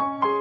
[0.00, 0.39] 皆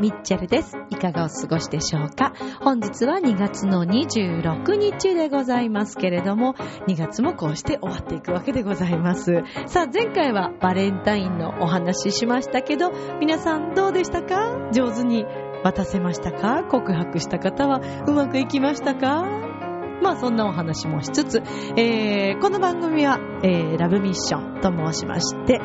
[0.00, 0.76] ミッチェルです。
[0.88, 2.32] いかがお過ごしでしょうか？
[2.60, 6.54] 本日は2月の26日でございますけれども、
[6.88, 9.42] 2月もこうして終わっていくわけでございます。
[9.66, 14.70] さあ、前回はバレンタインのお話ししましたけど、皆さんどうでしたか？
[14.72, 15.26] 上手に
[15.62, 16.64] 渡せましたか？
[16.64, 19.22] 告白した方はうまくいきましたか？
[20.02, 21.42] まあそんなお話もしつつ、
[21.76, 25.60] えーこの番組は、えーラブミッションと申しまして、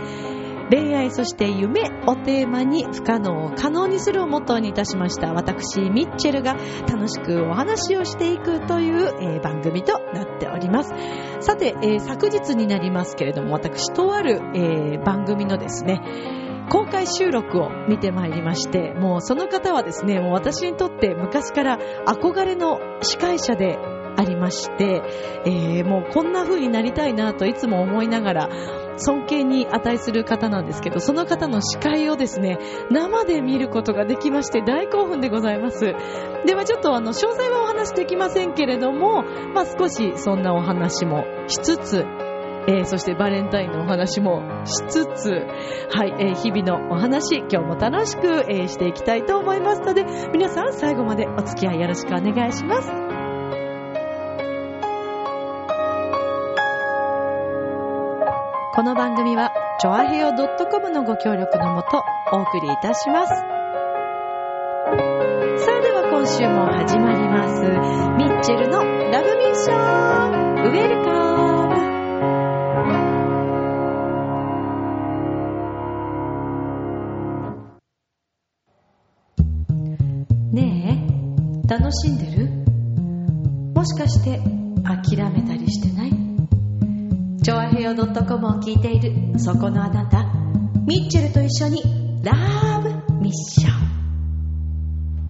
[0.71, 5.33] 恋愛そして夢をテーマに不可能を可能にするをモットーにいたしました。
[5.33, 6.55] 私ミッチェルが
[6.87, 10.91] 楽しくお話をしていくという、えー番組となっております。
[11.41, 16.01] さて、えー昨日になりますけれども私とある、えー番組のですね
[16.69, 23.77] 公開収録を見てまいりましてもうその方はですねもう私にとって昔から憧れの司会者で
[24.17, 25.03] ありまして、
[25.45, 28.49] えーもうこんな風になりたいなといつも思いながら
[28.97, 35.95] 尊敬に値する方なんですけど、その方の司会をですね、生で見ることができまして大興奮でございます。
[36.45, 42.05] ではちょっとあの、詳細はお話できませんけれども、まあ少しそんなお話もしつつ、
[42.67, 45.31] えーそしてバレンタインのお話もしつつ、
[45.91, 53.24] はい、えー日々のお話、今日も楽しく、えーしていきたいと思いますので、皆さん最後までお付き合いよろしくお願いします。
[58.75, 63.29] この番組は、ちょあへよ .com のご協力のもと、お送りいたします。
[63.29, 63.37] さ
[65.71, 67.61] あでは今週も始まります。
[68.17, 69.77] ミッチェルのラブミッション
[70.65, 71.11] ウェルカ
[80.49, 80.99] ムね
[81.63, 82.49] え、楽しんでる？
[83.73, 84.41] もしかして
[84.83, 85.94] 諦めたりして
[87.95, 90.25] ないチョアヘヨ .com を聞いているそこのあなた、
[90.85, 91.81] ミッチェルと一緒に
[92.23, 92.89] ラブ
[93.21, 95.29] ミッション。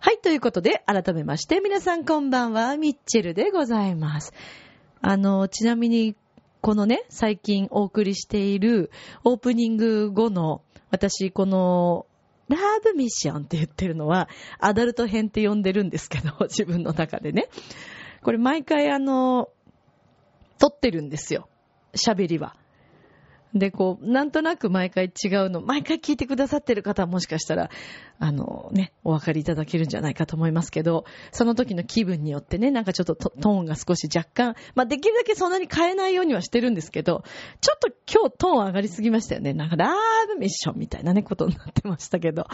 [0.00, 4.32] はい、ということで、改めまして皆さんこんばんは、ミッチェルでございます。
[5.00, 6.14] あの、ちなみに、
[6.60, 8.90] このね、最近お送りしている
[9.24, 12.06] オープニング後の、私、この、
[12.48, 14.28] ラブミッションって言ってるのは、
[14.58, 17.48] アダルト編って呼んでるんですけど、 自分の中でね。
[18.22, 19.50] これ毎回あの、
[20.58, 21.48] 撮ってるんですよ。
[21.94, 22.56] 喋りは。
[23.54, 27.70] で、こう、なんとなく毎回違うの、毎回聞いてくださってる方はもしかしたら、
[28.18, 37.24] あのね、お分かりいただけるんじゃないかと思いますけど、その時の気分によってね、なんかちょっとトーンが少し若干、まあ、できるだけそんなに変えないようにはしてるんですけど、
[37.62, 39.54] ちょっと今日トーン上がりすぎましたよね。
[39.54, 39.94] なんかラ
[40.26, 42.46] ブミッションみたいなね、ことになってましたけど、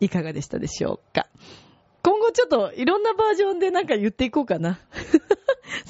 [0.00, 1.28] いかがでしたでしょうか。
[2.02, 4.78] 今後ちょっといろんなバージョンでなんか言っていこうかな。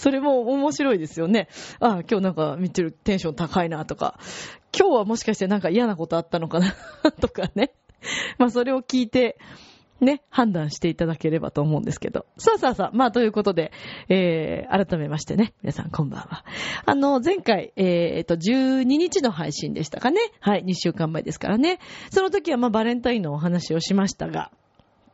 [0.00, 1.48] それも面白いですよね。
[1.78, 4.18] ああ、今日なんか見てるテンション高いなとか、
[4.76, 6.74] 今日はもしかしてなんか嫌なことあったのかな
[7.20, 7.74] とかね。
[8.38, 9.36] まあそれを聞いて、
[10.00, 12.24] ね、判断していただければと思うんですけど。
[12.38, 13.72] さあさあさあ、まあということで、
[14.08, 16.46] えー、改めましてね、皆さんこんばんは。
[16.86, 20.18] あの、前回、えー、と、12日の配信でしたかね。
[20.40, 21.78] はい、2週間前ですからね。
[22.10, 24.50] その時はまあバレンタインのお話をしましたが、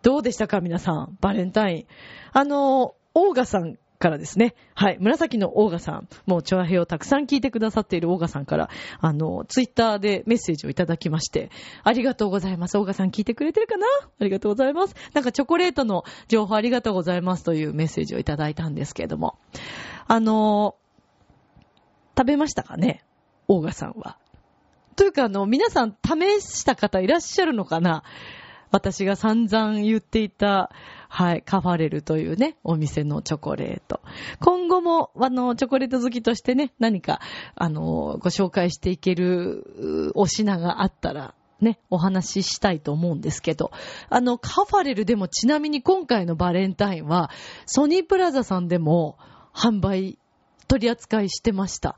[0.02, 1.86] どうでしたか皆さん、バレンタイン。
[2.32, 4.54] あの、オーガさんからですね。
[4.74, 4.98] はい。
[5.00, 6.08] 紫のオーガさん。
[6.26, 8.68] もう、チョアヘをたくさん聞いてくださっているオーガさんから、
[9.00, 11.50] あの、ツイッターでメッセージをいただきまして、
[11.82, 12.76] ありがとうございます。
[12.78, 13.86] オーガさん聞いてくれてるかな？
[14.20, 14.94] ありがとうございます。
[15.14, 19.38] なんかチョコレートの情報ありがとうございますというメッセージをいただいたんですけれども。
[20.06, 20.76] あの、
[22.16, 23.02] 食べましたかね？
[23.48, 24.18] オーガさんは。
[24.96, 28.02] というか、あの、皆さん試した方いらっしゃるのかな？
[28.70, 30.70] 私が散々言っていた、
[31.08, 34.00] はい、カファレルというね、お店のチョコレート。
[34.40, 37.20] 今後も、あの、チョコレート好きとしてね、何か、
[37.54, 43.70] あの、ご紹介していける、お品があったら、ね、お話ししたいと思うんですけど、
[44.10, 47.30] あの、カファレルでもちなみに今回のバレンタインは、
[47.64, 49.16] ソニープラザさんでも
[49.54, 50.18] 販売、
[50.68, 51.96] 取り扱いしてました。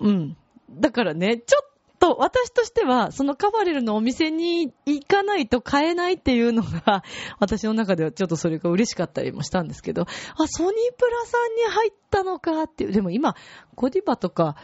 [0.00, 0.36] うん。
[0.70, 1.71] だからね、ちょっ
[2.02, 7.04] と私としては、そのカバレルのお店に行かないと買えないっていうのが、
[7.38, 12.92] 私の中ではちょっとそれが嬉しかったりもしたんですけど、あ、ソニープラさんに入ったのかっていう。
[12.92, 13.36] でも今、
[13.76, 14.56] ゴディバとか、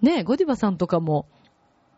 [0.00, 1.28] ね、ゴディバさんとかも、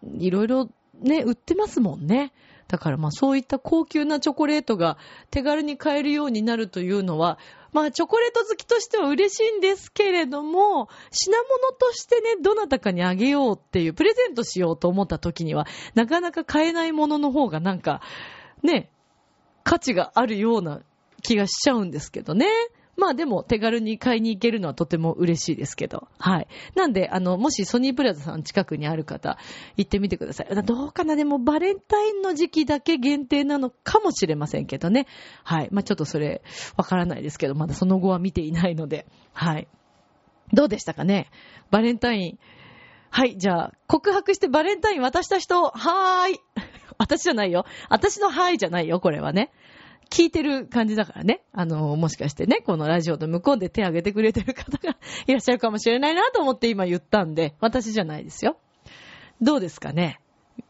[0.03, 0.69] いろいろ
[1.01, 2.33] ね、売ってますもんね。
[2.71, 4.97] だからまあそういった高級なチョコレートが
[5.33, 7.37] 手軽に買えるようになるというのは、
[7.73, 18.03] まあチョコレート好きとしては嬉しいんですけれども、品物としてね、どなたかにあげようっていう、プレゼントしようと思った時には、なかなか買えないものの方がなんか、
[18.63, 18.89] ね、
[19.65, 20.81] 価値があるような
[21.23, 22.47] 気がしちゃうんですけどね。
[22.97, 26.09] まあでも手軽に買いに行けるのはとても嬉しいですけど。
[26.19, 26.49] はい。
[26.75, 29.39] なんで、あの、もしソニープラザさん近くにある方、
[29.77, 30.63] 行ってみてください。
[30.65, 35.07] どうかなでもバレンタインの時期だけ限定なのかもしれませんけどね。
[35.45, 35.69] はい。
[35.71, 36.43] まあちょっとそれ、
[36.77, 39.07] わからないですけど、まだその後は見ていないので。
[39.33, 39.69] はい。
[40.53, 41.31] どうでしたかね？
[41.71, 42.39] バレンタイン。
[43.11, 46.41] はい、じゃあ、告白してバレンタイン渡した人、はーい。
[46.99, 47.65] 私じゃないよ。
[47.89, 49.51] 私のはーいじゃないよ、これはね。
[50.11, 51.43] 聞いてる感じだからね。
[51.53, 54.97] あの、もしかしてね、このラジオの向こうで手挙げてくれてる方が
[55.27, 58.59] いらっしゃるかもしれないなと思って今言ったんで、私じゃないですよ。
[59.41, 60.21] どうですかね？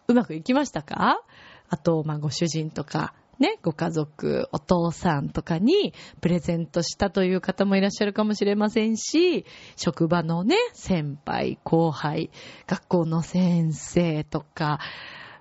[0.09, 1.23] うまくいきましたか？
[1.69, 9.47] あと、まあ、ご主人とか、ね、ご家族、お父さんとかにプレゼントしたという方もいらっしゃるかもしれませんし、
[9.77, 12.31] 職場のね、先輩、後輩、
[12.67, 14.79] 学校の先生とか、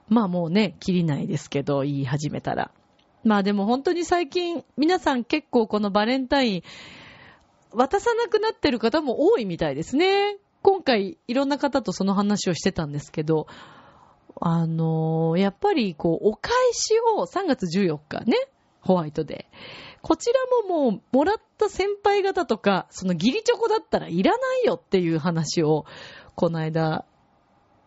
[0.07, 2.71] まあもうね、切りないですけど、言い始めたら。
[3.23, 6.63] まあでも本当に最近皆さん結構このバレンタイン
[7.71, 10.37] 渡さなくなってる方も多いみたいですね。
[10.61, 13.47] 今回いろんな方とその話をしてたんですけど、
[14.41, 18.35] あのー、やっぱりこうお返しを3月14日ね、
[18.81, 19.99] ホワイトデー。
[20.01, 25.85] こちらももうもらった先輩方とか、そのギリチョコだったらいらないよっていう話を、
[26.35, 27.05] この間、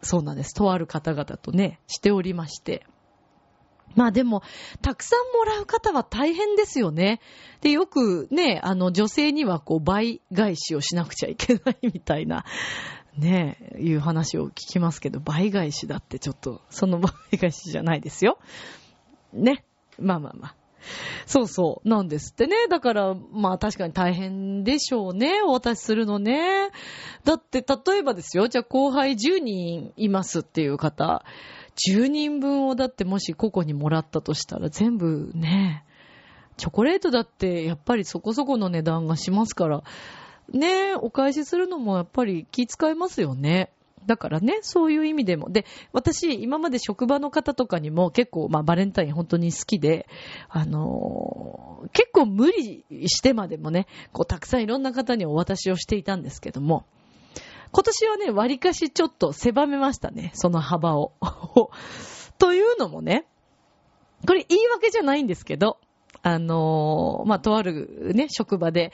[0.03, 0.55] そうなんです。
[0.55, 2.87] とある方々とね、しておりまして。
[3.97, 4.43] まあでも、
[4.81, 7.21] たくさんもらう方は大変ですよね。
[7.61, 12.45] で、よくね、あの女性にはこう倍返しをしなくちゃいけないみたいな、
[13.17, 18.39] ね、いう話を聞きますけど、倍返しだってちょっと、その倍返しじゃないですよ。
[19.33, 19.65] ね。
[19.99, 20.55] まあまあまあ。
[21.27, 22.57] そうそう、なんですってね。
[22.69, 25.41] だから、まあ確かに大変でしょうね。
[25.43, 26.71] お渡しするのね。
[27.25, 28.49] だって、例えばですよ。
[28.49, 31.25] じゃあ後輩10人いますっていう方。
[31.77, 35.85] 10人分をだってもし個々にもらったとしたら全部ね、
[36.57, 39.83] チョコレートだってやっぱりそこそこの値段がしますから、
[40.53, 43.73] ね、お返しするのもやっぱり気遣いますよね。
[44.07, 45.51] だからね、そういう意味でも。
[45.51, 50.09] で、私、今まで職場の方とかにも結構、まあ、バレンタイン本当に好きで、
[50.49, 56.85] あのー、結構無理してまでもね、こう、たくさんいろんな方にお渡しをしていたんですけども、
[57.73, 61.13] 今年はね、割かしちょっと狭めましたね、その幅を。
[62.39, 63.27] というのもね、
[64.27, 65.79] これ言い訳じゃないんですけど、
[66.23, 68.93] あのー、まあ、とあるね、職場で、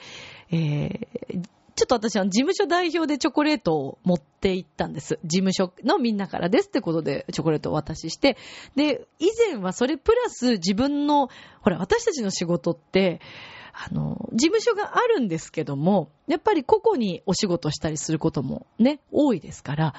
[0.51, 1.41] えー、
[1.75, 5.19] ちょっと私は事務所代表でチョコレートを持って行ったんです。
[5.23, 8.37] 事務所のみんなからですってことでチョコレートを渡しして。
[8.75, 11.29] で、以前はそれプラス自分の、
[11.61, 13.21] ほら、私たちの仕事って、
[13.81, 19.93] あの、事務所があるんですけども、やっぱり個々にお仕事したりすることもね、多いですから、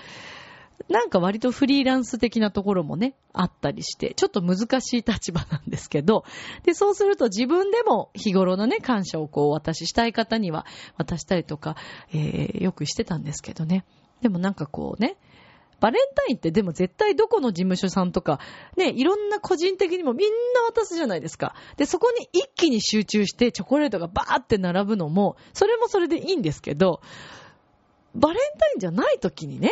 [0.88, 6.24] なんか割とフリーランス的なところもね、あったりして、ちょっと難しい立場なんですけど、
[6.64, 10.66] で、そうすると自分でも日頃のね、感謝をこうお渡ししたい方には
[10.98, 11.76] 渡したりとか、
[12.12, 13.84] えー、よくしてたんですけどね。
[14.20, 15.16] でもなんかこうね、
[15.80, 18.38] バレンタインってでも絶対どこの事務所さんとか、
[18.76, 21.54] ね、いろんな個人的にもみんな渡すじゃないですか。
[21.76, 27.00] で、そこに一気に集中してチョコレートがバーって並ぶのも、それもそれでいいんですけど、
[28.14, 29.70] バレンタインじゃない時にね、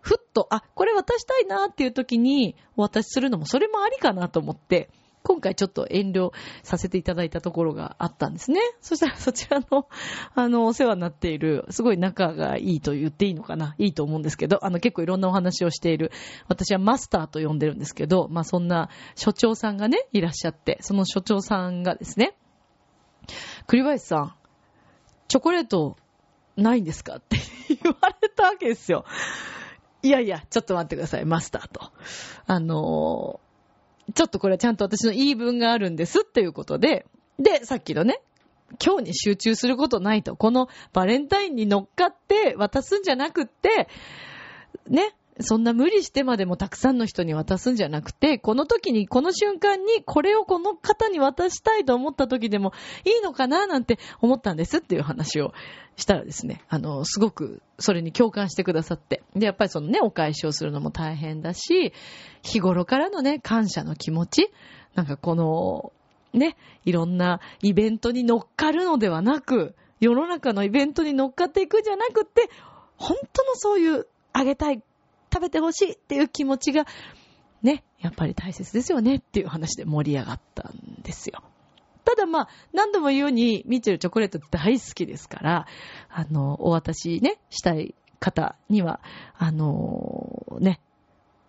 [0.00, 4.90] ふっと、あ、これ渡したいなっていう時にお渡しするのもそれもありかなと思って、
[5.26, 6.30] 今回ちょっと遠慮
[6.62, 8.60] させていただいたところがあったんですね。
[8.80, 9.88] そしたらそちらの、
[10.36, 13.74] あの、お世話になっている、すごい仲がいいと言っていいのかな？
[13.78, 16.12] いいと思うんですけど、あの、結構いろんなお話をしている、
[16.46, 22.36] 私はマスターと呼んでるんですけど、まあそんな所長さんがね、いらっしゃって、その所長さんがですね、
[23.66, 24.34] 栗林さん、
[25.26, 25.96] チョコレート
[26.56, 27.16] ないんですか？
[27.16, 27.36] って
[27.82, 29.04] 言われたわけですよ。
[30.02, 31.90] いやいや、ちょっと待ってください、マスターと。
[32.46, 33.40] あの
[34.14, 37.06] ちょっとこれちゃんと私の言い分があるんですっていうことで、
[37.38, 38.20] で、さっきのね、
[38.84, 40.36] 今日に集中することないと。
[40.36, 43.88] このバレンタインに乗っかって渡すんじゃなくって、
[44.88, 52.72] ね、そんな無理してまでもたくさんの人に渡すんじゃなくて、この時に、この瞬間にこれをこの方に渡したいと思った時でも
[53.04, 55.52] いいのかななんて思ったんですっていう話を
[55.96, 59.22] したらですね、あの、すごくそれに共感してくださって。
[59.34, 61.92] で、やっぱりそのね、お返しをするのも大変だし、
[62.42, 64.50] 日頃からのね、感謝の気持ち、
[64.94, 65.92] なんかこの、
[66.32, 72.48] ね、いろんなイベントに乗っかるのではなく、世の中のイベントに乗っかっていくんじゃなくって、
[72.96, 74.82] 本当のそういうあげたい
[75.36, 76.86] 食べてほしいっていう気持ちが、
[77.62, 81.42] ね、やっぱり大切ですよねっていう話で盛り上がったんですよ。
[82.06, 85.66] ただまあ、何度も言うように、ミッチェルチョコレート大好きですから、
[86.08, 89.00] あの、お渡しね、したい方には、
[89.36, 90.80] あのね、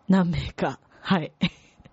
[0.09, 1.31] 何名か、はい。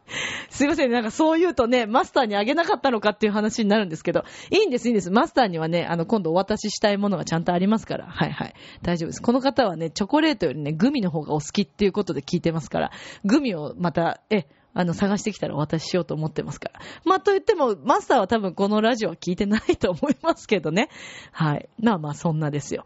[0.50, 5.10] すいません、なんかそう言うとね、マスターにあげなかったのかっていう話になるんですけど、いいんです、いいんです。
[5.10, 8.06] マスターにはね、あの、今度お渡ししたいものがちゃんとありますから。
[8.06, 8.54] はいはい。
[8.82, 9.22] 大丈夫です。
[9.22, 12.90] この方はね、チョコレートよりね、グミの方がお好きっていうことで聞いてますから、
[13.24, 16.80] グミをまた、え、あの、探してきたらお渡ししようと思ってますから。
[17.04, 20.88] まあ、と言っても、マスターは多分このラジオは聞いてないと思いますけどね。
[21.30, 21.68] はい。
[21.80, 22.84] まあまあ、そんなですよ。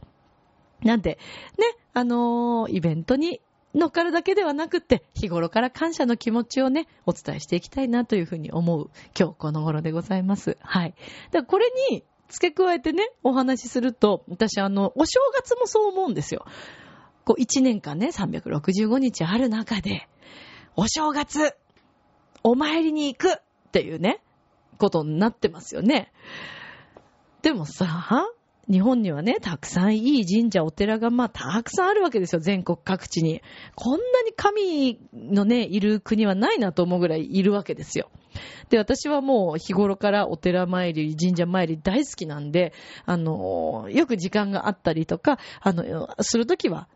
[0.82, 1.18] なんで、
[1.58, 3.40] ね、あのー、イベントに
[3.74, 10.56] 乗っかるだけではなくって、日頃から感謝の気持ちをね、お伝えしていきたいなというふうに思う今日この頃でございます。
[10.60, 10.94] はい。
[11.30, 16.44] だからこれに付け加えてね、お話しすると、私あの、お正月もそう思うんですよ。
[17.24, 20.08] こう、1年間ね、365日ある中で、
[20.76, 21.54] お正月、
[22.42, 23.40] お参りに行くっ
[23.72, 24.22] ていうね、
[24.78, 26.12] ことになってますよね。
[27.42, 28.28] でもさ、
[28.70, 33.40] 日本にはね、たくさんいい神社、お寺がまあたくさんあるわけですよ、全国各地に。
[33.74, 38.10] こんなに神のね、いる国はないなと思うぐらいいるわけですよ。
[38.68, 42.74] で、私はもう日頃からお寺参り、神社参り大好きなんで、
[43.06, 46.88] あの、よく時間があったりとか、あの、するときは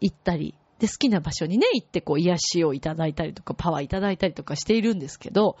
[0.00, 5.56] 行ったり、で、好きな場所にね、行ってこう癒しをいただいたりとか、パワーいただいたりとかしているんですけど、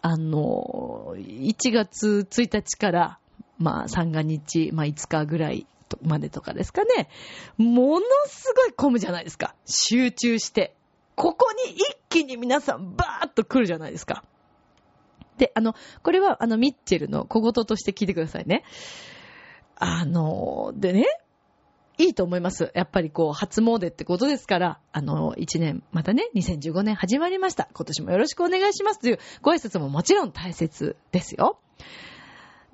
[0.00, 3.18] あの、1月1日から
[3.58, 5.66] まあ、三が日、まあ、5日ぐらい
[6.02, 7.08] までとかですかね。
[7.56, 9.54] ものすごい混むじゃないですか。
[9.66, 10.74] 集中して。
[11.16, 14.22] ここに一気に皆さんバーッと来るじゃないですか。
[15.36, 18.64] で、あの、これはあの、ミッチェルの小言として聞いてくださいね。
[19.76, 21.06] あの、でね、
[21.98, 22.70] いいと思います。
[22.74, 27.68] やっぱりこう、初詣ってことですから、あの、1年、またね、2015年始まりました。
[27.72, 31.58] 今年もよろしくお願いしますというご挨拶ももちろん大切ですよ。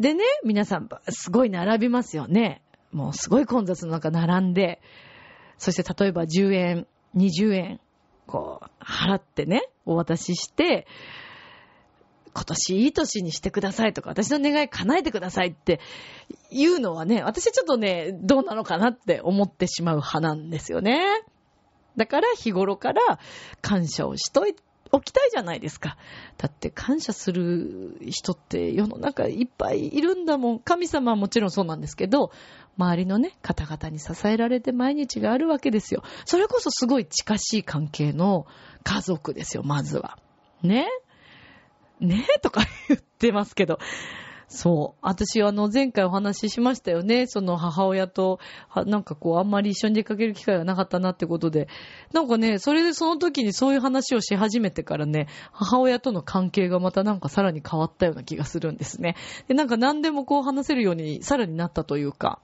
[0.01, 2.63] でね、皆さん、すごい並びますよね。
[2.93, 4.81] もうすごい混雑の中並んで、
[5.59, 6.87] そして例えば10円、
[7.17, 7.81] 20円、
[8.27, 10.87] こう、払ってね、お渡しして、
[12.35, 15.81] 今年いい年にしてくださいとか、私の願い叶えてくださいって
[16.51, 21.01] 言うのはね、私ちょっとね、どうなのかなって思ってしまう派なんですよね。
[21.97, 23.21] だから日頃から
[23.61, 24.57] 感謝をしとい
[25.01, 25.97] きたいじゃないですか。
[26.37, 30.59] だって感謝する人って世の中いっぱいいるんだもん。
[30.59, 32.31] 神様はもちろんそうなんですけど、
[32.77, 36.03] 周りのね、方々に支えられて毎日があるわけですよ。
[36.25, 38.47] それこそすごい近しい関係の
[38.83, 40.19] 家族ですよ、まずは。
[40.63, 40.89] ね？
[42.01, 42.27] ね？
[42.43, 43.79] とか言ってますけど。
[44.49, 44.99] そう。
[45.03, 47.27] 私、あの、前回お話ししましたよね。
[47.27, 48.41] その母親と、
[48.87, 51.69] なんかこう、あんまり一緒に出かける機会がなかったなってことで。
[52.13, 59.17] なんかね、それでその時にそういう話をし始めてからね、母親との関係がまたなんかさらに変わったような気がするんですね。
[59.49, 62.41] で、なんか何でもこう話せるようにさらになったというか、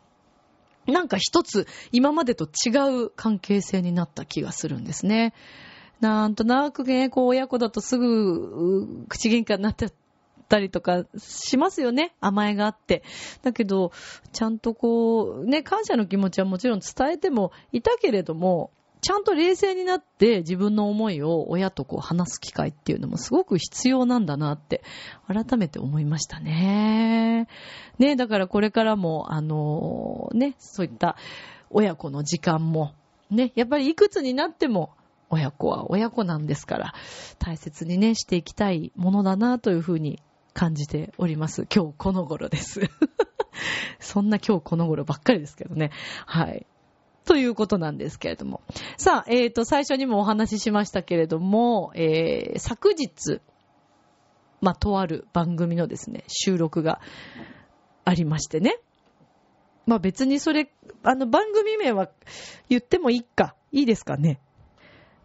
[0.86, 2.70] なんか一つ今までと違
[3.04, 5.34] う関係性になった気がするんですね。
[6.00, 9.92] なんとなくね、こう親子だとすぐ口喧嘩になっちゃっ
[10.50, 12.12] たりとかしますよね。
[12.20, 13.02] 甘えがあって。
[13.42, 13.92] だけど、
[14.32, 24.82] ちゃんとこう、ね、感謝の気持ちはもちろん伝えてもいたけれども、ちゃんと冷静になって自分の思いを親とこう話す機会っていうのもすごく必要なんだなって
[25.26, 27.48] 改めて思いましたね。
[27.98, 31.16] ね、だからこれからもあのね、そういった
[31.70, 32.92] 親子の時間も
[33.30, 34.90] ね、やっぱりいくつになっても
[35.30, 36.94] 親子は親子なんですから
[37.38, 40.20] 大切にね、していきたいものだなというふうに
[40.52, 41.66] 感じております。
[41.74, 42.80] 今日この頃です。
[44.00, 45.90] そんな今日この頃ばっかりですけどね。
[46.26, 46.66] はい。
[47.24, 48.62] ということなんですけれども。
[48.96, 53.40] さあ、えっ、ー、と、最初にもお話ししましたけれども、えー、昨日、
[54.60, 57.00] まあ、とある番組のですね、収録が
[58.04, 58.78] ありましてね。
[59.86, 60.70] まあ別にそれ、
[61.02, 62.10] あの番組名は
[62.68, 64.40] 言ってもいいか、いいですかね。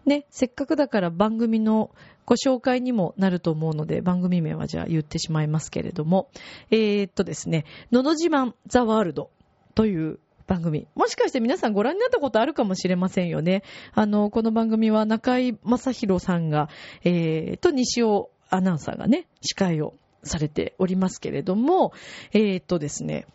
[0.06, 1.92] ね、せっかくだから番組の
[2.26, 6.30] ご紹介にもなると思うので、番組名はじゃあ言ってしまいますけれども、
[6.72, 9.30] えー、っとですね、のど自慢ザワールド
[9.76, 10.88] という番組。
[10.96, 13.64] もしかして皆さんご覧になったことあるかもしれませんよね。
[13.94, 16.70] あの、この番組は中井正宏さんが、
[17.04, 21.94] えー、と西尾アナウンサーがね、司会をされておりますけれども、
[22.32, 23.28] えー、っとですね、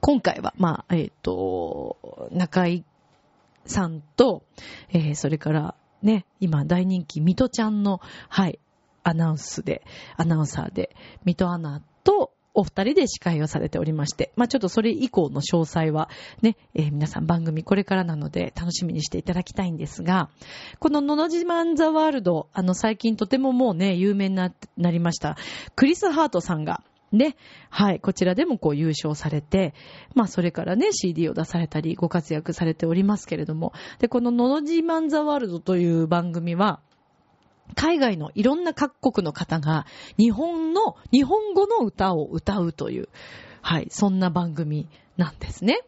[0.00, 2.84] 今回は、まあ、えっ、と、中井
[3.66, 4.42] さんと、
[4.90, 8.58] えー、それからね、今大人気、ミトちゃんの、はい、
[9.02, 9.82] アナウンスで、
[10.16, 10.94] アナウンサーで、
[11.24, 16.10] ミトアナと、お二人で司会をされておりまして、まあちょっとそれ以降の詳細は
[16.42, 20.28] ね、えー、皆さん番組これからなので楽しみにしていただきたいんですが、
[20.78, 25.36] このののじまんザワールド、あの最近とてももうね、有名になりました、
[25.76, 26.82] クリス・ハートさんが、
[27.12, 27.36] ね、
[27.70, 29.74] はい、こちらでもこう優勝されて、
[30.14, 36.80] まあそれからね、CD を出されたりご活躍されておりますけれども、で、このののじまんザワールドという番組は、
[37.74, 39.86] 海外のいろんな各国の方が
[40.18, 43.08] 日本の、日本語の歌を歌うという、
[43.60, 45.80] はい、そんな番組なんですね。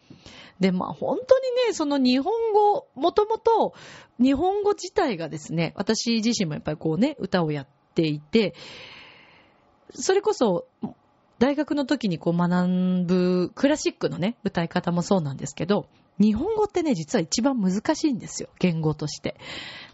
[0.61, 3.75] で、まあ本当にね、その日本語、もともと
[4.21, 8.55] 日本語自体がですね、私自身もやっぱりこうね、歌をやっていて、
[9.93, 10.67] それこそ、
[11.39, 15.87] 大学の時にこう学ぶクラシックのね、歌い方もそうなんですけど、
[16.21, 18.49] 日本語ってね、実は一番難しいんですよ。
[18.61, 19.37] 言語として。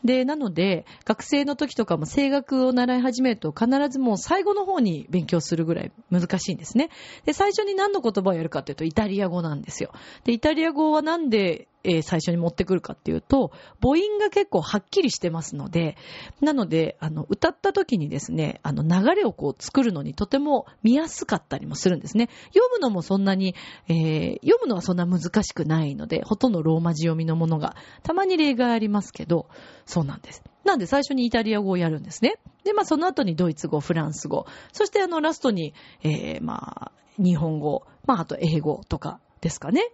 [0.05, 6.91] で、なので、学生の時とかも声楽を習い始めると必ずもう最後の方に勉強するぐらい難しいんですね。
[7.25, 9.93] で、最初に何の言葉をやるかっていうとイタリア語なんですよ。
[10.25, 15.97] で、イタリア語はなんでえー、最初に持ってくるかっていうと、母音が結構はっきりしてますので、
[16.41, 22.29] なので、あの、歌った時にですね、あの、流れをこう作るのにとても見やすかったりもするんですね。
[22.49, 23.55] 読むのもそんなに、
[23.89, 29.49] えー、読むのはそんな難しくないので、ほとんどローマ字読みのものが、たまに例外ありますけど、
[29.91, 30.43] そうなんです。
[30.65, 32.37] なんで最初にイタリア語をやるんですね。
[32.65, 39.91] で、まあその後にドイツ語、フランス語、そしてあのラストに、えー、まあ、日本語、まああと英語とかですかね。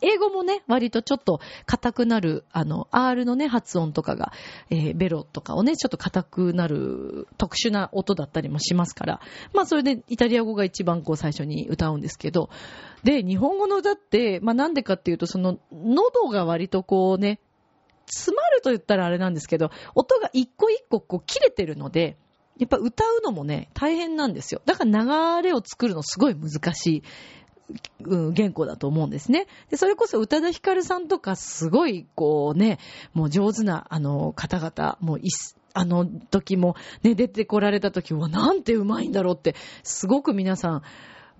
[0.00, 4.32] 英語もね、割とちょっと硬くなる、あの、R のね、発音とかが、
[4.70, 9.20] えー、ベロとかをね、ちょっと硬くなる特殊な音だったりもしますから、
[9.54, 12.50] まあそれでイタリア語が一番こう最初に歌うんですけど、
[13.02, 17.40] で、日本語の歌って、まあなんでかっていうと、その、喉が割とこうね、
[18.08, 22.16] 詰まると言ったらあれなんですけど、音が一個一個こう切れてるので、
[22.58, 24.60] やっぱ歌うのもね、大変なんですよ。
[24.64, 27.02] だから流れを作るのすごい難しい。
[28.02, 29.46] うん、原稿だと思うんですね。
[29.68, 32.78] で、それこそ宇多田ヒカルさんとかすごい、こうね、
[33.12, 35.28] もう上手な、あの、方々、もうい
[35.74, 40.82] あの時もね、出てこられた時はなんてうまいんだろうって、すごく皆さん、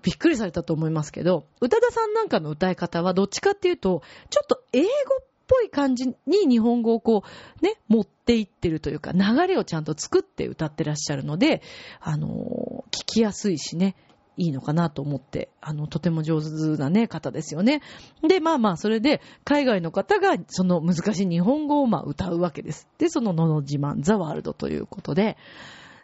[0.01, 4.87] びっくりされたと思いますけど、宇多田さんなんかの歌い方はどっちかっていうと、ちょっと英語
[5.21, 7.23] っぽい感じに日本語をこ
[7.61, 11.63] う、ね、持っていってるというか、流れをちゃんと作って歌ってらっしゃるので、
[11.99, 13.95] あの、聞きやすいしね、
[14.37, 16.47] いいのかなと思って、あの、とても上手
[16.81, 17.81] なね、方ですよね。
[18.25, 22.87] で、まあまあ、それで、海外の方が、その難しい日本語をまあ歌うわけです。
[22.99, 25.35] で、そののの自慢、ザワールドということで、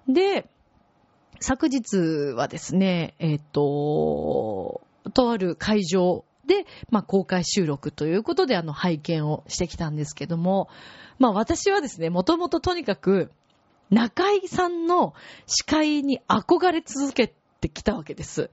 [0.10, 0.50] で、
[1.40, 4.82] 昨日はですね、えっ、ー、と、
[5.14, 10.70] とある会場で、まあ、公開収録ということで、あの、拝見をしてきたんですけども、
[11.20, 13.32] まあ、私はですね、もともととにかく、
[13.90, 15.14] 中井さんの
[15.46, 18.50] 司会に憧れ続けてきたわけです。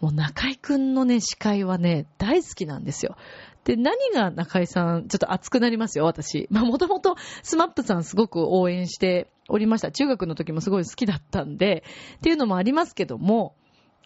[0.00, 3.16] もう中井くんのね、司会はね、大好きなんですよ。
[3.64, 6.46] で、何が中井さん、ちょっと熱くなりますよ、私。
[6.50, 9.90] まあ、もともとスマップさんすごく応援しておりました。
[9.90, 11.82] 中学の時もすごい好きだったんで、
[12.16, 13.54] っていうのもありますけども、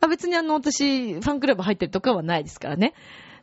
[0.03, 2.93] あ別にあの、私、ファンクラブ入ってるとかはないですからね。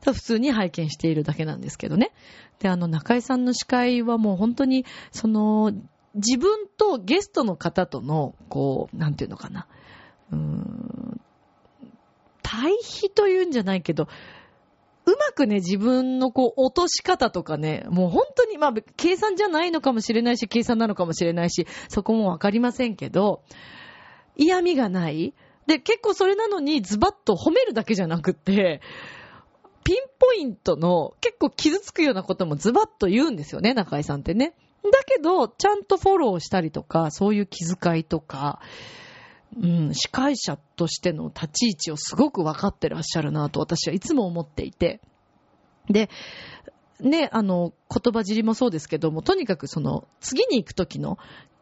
[0.04, 2.12] 普通に拝見しているだけなんですけどね。
[2.60, 5.72] で、あの、中居さんの司会はもう本当に、その、
[6.16, 9.68] 自分とゲストの方との、こう、なんていうのかな。
[10.32, 11.22] うーん、
[12.42, 14.10] 対比というんじゃないけど、
[15.06, 23.44] うまくね、自分のこう、落とし方とかね、もう本当に、まあ、計算じゃないのかもしれないし、計算なのかもしれないし、そこもわかりませんけど、
[24.36, 25.34] 嫌味がない。
[25.70, 28.82] で、結構それなのにズバッと褒めるだけじゃなくて、
[29.84, 34.56] ピンポイントの結構傷つくようなこともズバッと言うんですよね、中井さんってね。
[34.84, 38.60] だけど、ちゃんとフォローしたりとか、そういう気遣いとか、
[39.62, 45.02] うん、司会者としての立ち位置をすごく分かってらっしゃるなと私はいつも思っていて。
[45.88, 46.10] で、
[47.00, 51.20] ね、あの、言葉尻もそうですけども、とにかくその、次に行くときの、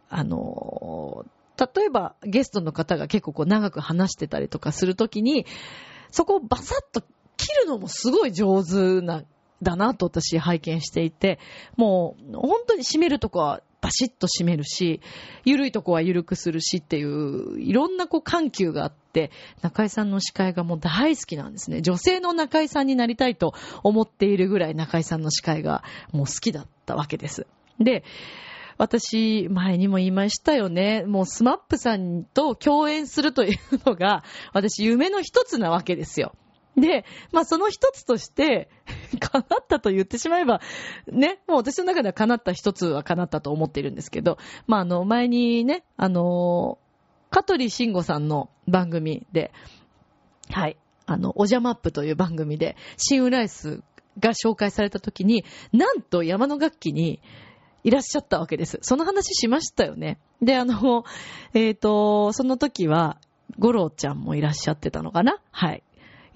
[0.09, 1.25] あの、
[1.57, 5.45] 例えばゲストの方が結構こう長く話してたりとかするときに、
[6.11, 7.01] そこをバサッと
[7.37, 9.23] 切るのもすごい上手な、
[9.61, 11.39] だなと私拝見していて、
[11.75, 15.01] もう本当に締めるとこはバシッと締めるし、
[15.45, 21.81] ゆるいとこはゆるくするしっていう、いろんなこう緩急があって、中井さんの司会がもう大好きなんですね。
[21.81, 27.47] 女性の中井さんになりたいと思っているぐらい中井さんの司会がもう好きだったわけです。
[27.79, 28.03] で、
[28.77, 31.03] 私、前にも言いましたよね。
[31.05, 36.33] もうスマップさんと共演するというのが、私夢の一つなわけですよ。
[36.75, 38.69] で、まあその一つとして、
[39.19, 40.61] 叶ったと言ってしまえば、
[41.07, 44.37] ね、もう私の中では叶った一つは叶ったと思っているんですけど、
[44.67, 46.77] まああの、前にね、あの、
[47.31, 49.51] 香取慎吾さんの番組で、
[50.49, 50.77] はい。
[51.07, 53.81] あの、おじゃマップという番組で、新浦安
[54.19, 57.21] が紹介された時に、なんと山の楽器に
[57.83, 58.79] いらっしゃったわけです。
[58.81, 60.19] その話しましたよね。
[60.41, 61.05] で、あの、
[61.53, 63.17] えっ、ー、と、その時は、
[63.59, 65.37] 五郎ちゃんもいらっしゃってたのかな？
[65.51, 65.83] はい。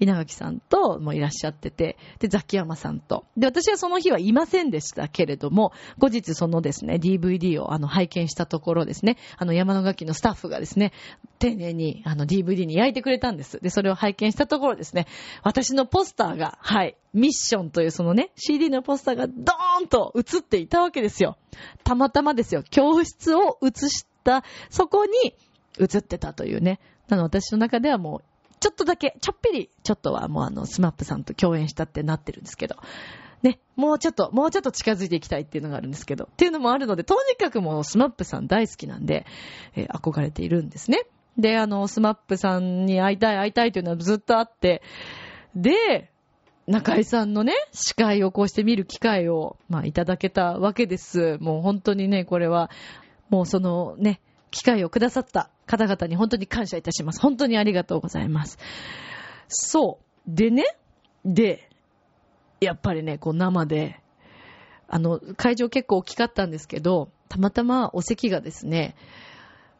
[0.02, 3.24] 稲垣さんともいらっしゃってて、で、ザキヤマさんと。
[3.36, 10.92] で、私はその日はいませんでしたけれども、後日そのですね、DVD をあの拝見したところですね、あの山野楽器のスタッフがですね、
[11.38, 13.60] 丁寧にあの DVD に焼いてくれたんです。
[13.60, 15.06] で、それを拝見したところですね、
[15.44, 21.36] 私のポスターが、はい、ミッションというそのね、CD のポスターがドーンと映っていたわけですよ。
[21.84, 25.12] たまたまですよ、教室を映した、そこに
[25.78, 26.80] 映ってたというね。
[27.08, 28.31] なの私の中ではもう
[28.62, 32.76] ちょっとだけ、ちょっぴり、ちょっとはもうあの、スマップさんと共演したってなってるんですけど、
[33.42, 39.26] ね、もうちょっと、もうちょっと近づいていきたいっていうのがあるんですけど、っていうのもあるので、とにかくもうスマップさん大好きなんで、
[39.74, 41.06] えー、憧れているんですね。
[41.36, 44.80] で、あの、スマップさんに会いたい会いたいというのはずっとあって、
[45.56, 46.12] で、
[46.68, 51.36] 中居さんのね、司会をこうして見る機会を、まあ、いただけたわけです。
[51.40, 52.70] もう本当にね、これは、
[53.28, 54.20] もうそのね、
[54.52, 57.20] 機会をくださった方々に本当に感謝いたします。
[57.20, 58.58] 本当にありがとうございます。
[59.48, 60.30] そう。
[60.30, 60.64] でね、
[61.24, 61.68] で、
[62.60, 64.00] やっぱりね、こう生で、
[64.86, 68.94] あの、会場結構大きかったんですけど、たまたまお席がですね、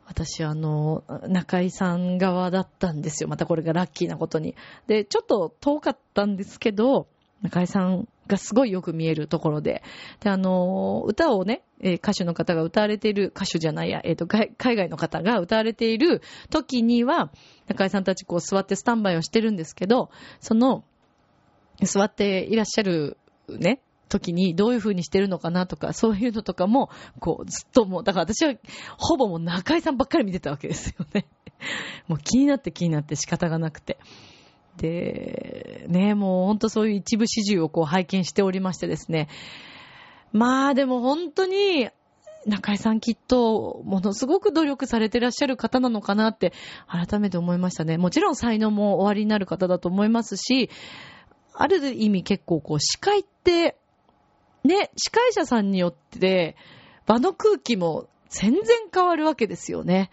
[0.06, 3.28] 私、あの、中井さん側だったんですよ。
[3.28, 4.56] またこれがラッキーなことに。
[4.86, 7.06] で、ちょっと遠かったんですけど、
[7.42, 9.82] 中井さんがすごいよく見えるところで、
[10.20, 17.32] で、あの、歌をね、歌手の方が歌われている、歌手じゃないや、えっ、ー、と、海外の方が歌われている時には、
[17.66, 20.84] 中井さんたちこう座ってスタンバイをしてるんですけど、その、
[21.82, 28.54] 座っていらっしゃるね、時にどういう風にしてるのかなとか、そういうのとかも、こう、ずっともう、だから私は
[28.98, 31.26] ほぼもう中井さんばっかり見てたわけですよね。
[32.06, 33.98] もう気になって気になって仕方がなくて。
[34.76, 39.28] で、ね、もうほんとそういう一部始終をこう拝見しておりましてですね。
[40.32, 41.90] まあでも本当に、
[42.46, 46.52] 中井さんきっと、ものすごく努力されてらっしゃる方なのかなって、
[46.88, 47.98] 改めて思いましたね。
[47.98, 50.70] もちろん才能もおありになる方だと思いますし、
[51.54, 53.76] ある意味結構こう、司会って、
[54.64, 56.56] ね、司会者さんによって、
[57.06, 60.10] 場の空気も全然変わるわけですよね。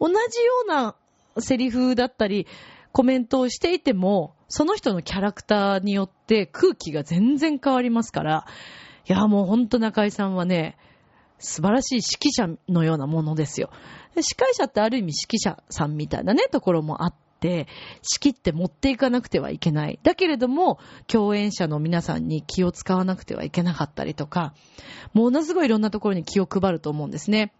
[0.00, 0.18] 同じよ
[0.66, 0.94] うな
[1.38, 2.46] セリフだったり、
[2.92, 8.46] コメントをしていても、その人のキャラクターによって空気が全然変わりますから、
[9.08, 10.76] いや、もうほんと中井さんはね、
[11.38, 13.70] 素晴らしい指揮者のようなものですよ。
[14.20, 17.66] 司会者ってある意味指揮者さんみたいなね、ところもあって、
[18.02, 19.98] 仕切って持っていかなくてはいけない。
[20.02, 24.52] だけれども、共演者の皆さんに気を使わなくてはいけなかったりとか、
[25.14, 27.52] ものすごいいろんなところに気を配ると思うんですね。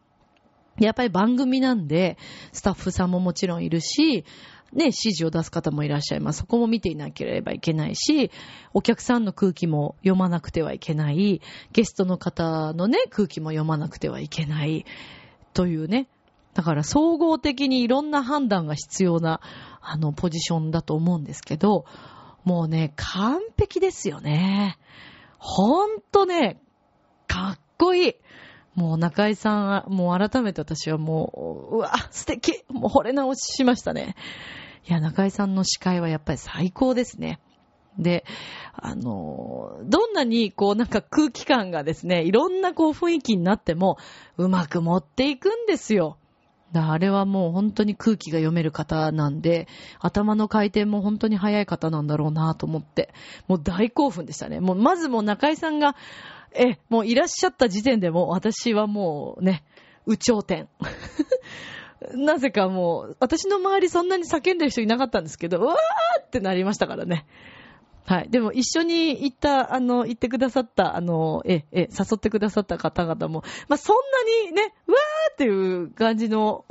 [0.79, 2.19] やっぱり番組なんで、
[2.53, 4.25] スタッフさんももちろんいるし、
[4.72, 6.40] ね、指示を出す方もいらっしゃいます。
[6.40, 8.30] そこも見ていなければいけないし、
[8.72, 11.40] お客さんの空気も読まなくてはいけない、
[11.72, 14.85] ゲストの方のね、空気も読まなくてはいけない、
[15.52, 16.09] というね。
[16.54, 19.40] だから総合的にいろんな判断が必要な、
[19.80, 21.85] あの、ポジションだと思うんですけど、
[22.44, 24.78] もうね、完璧ですよね。
[25.38, 26.61] ほんとね、
[27.26, 28.14] かっこいい。
[28.74, 34.16] もう中井さんは、もう改めて私はもう、うわ、素敵もう惚れ直ししましたね。
[34.88, 37.40] いや、中井さんの司会はやっぱり最高ですね。
[37.99, 38.25] で、
[38.75, 43.99] あの、どんなにこうなんか空気感がですね、いろんなこう雰囲気になっても、
[44.37, 46.16] うまく持っていくんですよ。
[46.73, 49.66] あれはもう本当に空気が読める方なんで、
[49.99, 53.12] 頭の回転も本当に早い方なんだろうなと思って、
[53.49, 54.61] もう大興奮でしたね。
[54.61, 55.97] もうまずもう中井さんが、
[56.53, 59.64] え、もういらっしゃった時点でも私はもうね、
[60.07, 60.69] 有頂天。
[62.14, 65.76] なぜかもう、私の周りそんなに叫んでる人いなかったんですけど、うわー
[66.22, 67.26] ってなりましたからね。
[68.04, 68.30] はい。
[68.30, 76.64] でも一緒に行った、あの、行ってくださった、あの、え、え、誘ってくださった方々も、まあ、そんなにね、うわーっていう感じの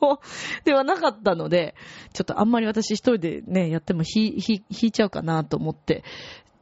[0.64, 1.74] ではなかったので、
[2.12, 6.04] ちょっとあんまり私一人でね、やってもひ、ひ、引いちゃうかなと思って、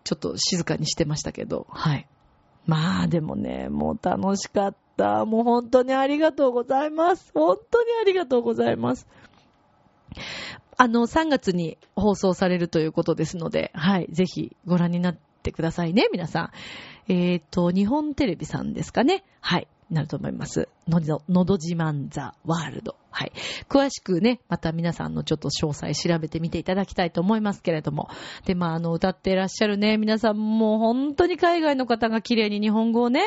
[0.05, 2.07] ちょっと静かにしてましたけど、はい。
[2.67, 4.90] まあでもね、もう楽しかった。
[5.25, 7.31] もう本当にありがとうございます。
[7.35, 9.07] 本当にありがとうございます。
[10.77, 16.53] あの、3月に放送されるということですので、はい、ぜひご覧になってくださいね、皆さ
[17.09, 17.13] ん。
[17.13, 19.25] えっ、ー、と、日本テレビさんですかね。
[19.41, 19.69] はい。
[19.91, 20.69] なると思います。
[20.89, 22.97] のど、のど自慢ザワールド。
[23.11, 23.33] はい。
[23.69, 28.09] 詳しくね、また皆さんのちょっと詳細調べてみていただきたいと思いますけれども。
[28.45, 33.23] で、まあ、あの、歌っていらっしゃるね、皆さんもう本当に海外の方が綺麗に日本語をね、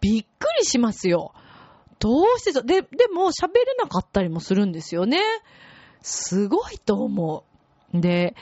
[0.00, 1.34] びっくりしますよ。
[1.98, 5.20] どうして、で、でも喋れなかったりもするんですよね。
[6.00, 7.44] すごいと思
[7.92, 8.00] う。
[8.00, 8.34] で、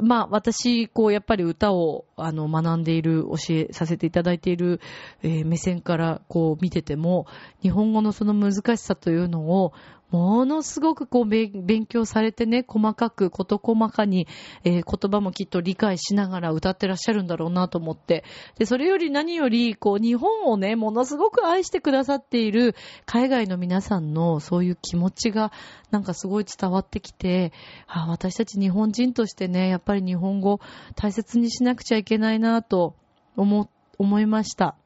[0.00, 4.80] まあ私、こうやっぱり歌をあの学んでいる、教えさせていただいている、
[5.22, 7.26] えー目線からこう見てても、
[7.62, 9.72] 日本語のその難しさというのを
[10.10, 14.26] ものすごくこう勉強されてね、細かく、事細かに、
[14.64, 18.24] えー言葉もきっと理解しながら歌ってらっしゃるんだろうなと思って。
[18.58, 22.74] で、それより何より、こう日本をね、ものすごく愛してくださっている
[23.06, 25.52] 海外の皆さんのそういう気持ちが
[25.90, 27.52] なんかすごい伝わってきて、
[27.86, 30.60] あ私たち日本人としてね、やっぱり日本語
[30.96, 32.94] 大切にしなくちゃいけないなと
[33.36, 33.68] 思、
[33.98, 34.76] 思いました。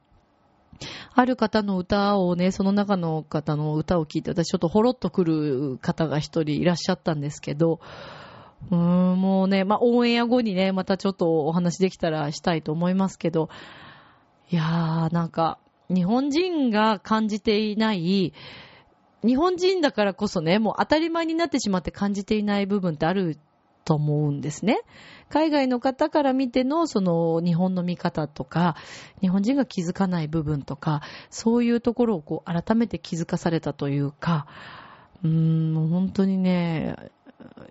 [1.13, 7.79] ある方の歌をね、その中の方の歌を聞いて、私ちょっとほろっと来る方が一人いらっしゃったんですけど、
[8.71, 13.49] うーん、もうね、まあ、オンエア後にね、またちょっとお話できたらしたいと思いますけど、
[14.51, 15.59] いやー、なんか、
[15.89, 18.33] 日本人が感じていない、
[19.23, 23.37] 日本人だからこそね、もう当たり前になってしまって感じていない部分ってある
[23.85, 24.81] と思うんですね。
[25.29, 28.75] 海外の方から見てのその日本の見方とか、
[29.21, 34.47] 日本人が気づかない部分とか、そういうところをこう改めて気づかされたというか、
[35.23, 36.95] うーん、本当にね、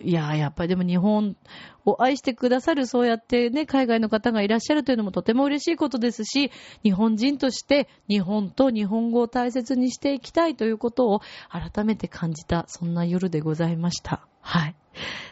[0.00, 1.36] いや、やっぱりでも日本
[1.84, 6.50] を愛してくださるそうやってね、海外の方がいらっしゃるというのもとても嬉しいことですし、
[6.82, 14.26] 日本人として日本と日本語を大切にしていきたいということを改めて感じた、そんな夜でございました。
[14.44, 14.74] はい。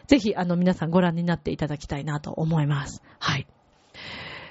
[0.07, 3.01] ぜひ、あの、皆さんご覧になっていただきたいなと思います。
[3.19, 3.47] はい。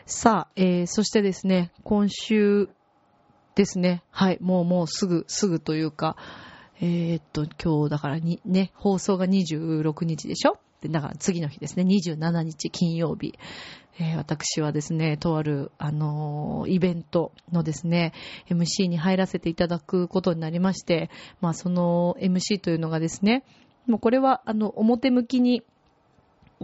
[0.07, 2.69] さあ、えー、そしてですね、今週
[3.55, 6.17] ですね、はい、もうもうすぐ、すぐというか、
[6.81, 10.59] えー、っと、今日だからに、ね、放送が26日でしょ？
[10.81, 13.35] で、だから次の日ですね、27日金曜日。
[13.99, 18.13] えー私はですね、とある、あのーイベントのですね、
[18.49, 23.45] MC に入らせていただくことになりまして、まあ、その MC というのがですね、
[23.87, 25.63] もうこれは、あの、表向きに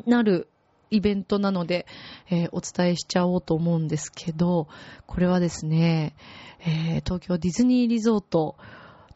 [0.06, 0.48] なる
[0.90, 1.86] イベントなので、
[2.30, 4.68] えーお伝えしちゃおうと思うんですけど、
[5.06, 6.14] これはですね、
[6.60, 8.56] えー東京ディズニーリゾート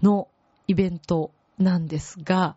[0.03, 0.29] の
[0.67, 2.57] イベントなんですが、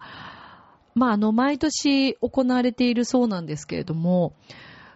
[0.94, 4.34] まあ、あの、毎年行われているそうなんですけれども、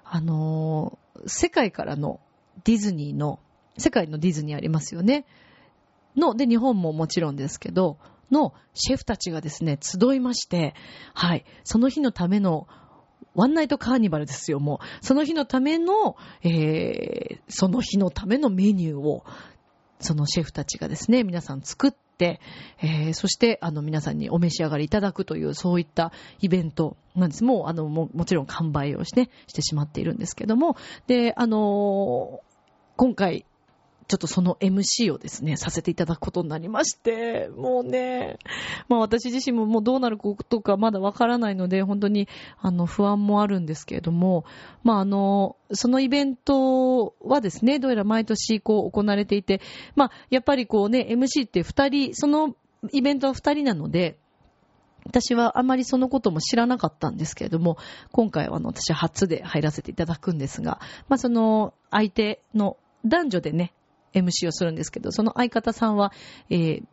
[0.04, 2.22] あのー世界からの
[2.64, 3.40] ディズニーの、
[3.78, 5.26] 世界のディズニーありますよね。
[6.16, 7.98] の、で、日本ももちろんですけど、
[8.32, 10.74] のシェフたちがですね、集いまして、
[11.14, 12.68] はい、その日のための
[13.36, 15.06] ワンナイトカーニバルですよ、もう。
[15.06, 19.24] その日のための、えー、その日のためのメニューを、
[20.00, 22.40] そのシェフたちがですね、皆さん作って、
[22.82, 26.12] えー、そして、あの、皆さんにお召し上がりいただくという、そういった
[26.42, 27.44] イベントなんです。
[27.44, 30.76] もう、あの、ももちろん完売をして、してしまっているんですけども、
[31.08, 32.50] で、あのー
[33.00, 33.46] 今回、
[34.10, 38.40] ちょっとその MC をですね、させていただくことになりまして、もうね、
[38.88, 42.28] まあ私自身ももうどうなることかまだわからないので、本当に
[42.60, 44.46] あの不安もあるんですけれども、
[44.84, 49.62] まああの、そのイベントはですね、どうやら毎年こう行われていて、
[49.96, 52.56] まあやっぱりこうね、MC って二人、その
[52.92, 54.18] イベントは二人なので、
[55.06, 57.78] 私はあまりそのことも知らなかったんですけれども、
[58.12, 63.74] 今回はあの私は初で入らせていただくんですが、まあその相手の男女でね、
[64.14, 66.12] MC をするんですけど、その相方さんは、
[66.50, 66.84] えー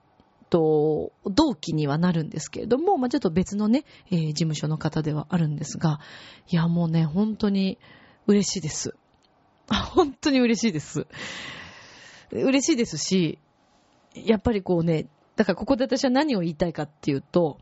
[0.50, 6.00] と、同期にはなるんですけれども、まあちょっと別のね、えー事務所の方ではあるんですが、
[6.48, 7.78] いやもうね、本当に
[8.26, 8.94] 嬉しいです。
[9.68, 11.06] 本当に嬉しいです。
[12.30, 13.38] 嬉しいですし、
[14.14, 17.58] やっぱりこうね、だからここで私は何を言いたいかっていうと、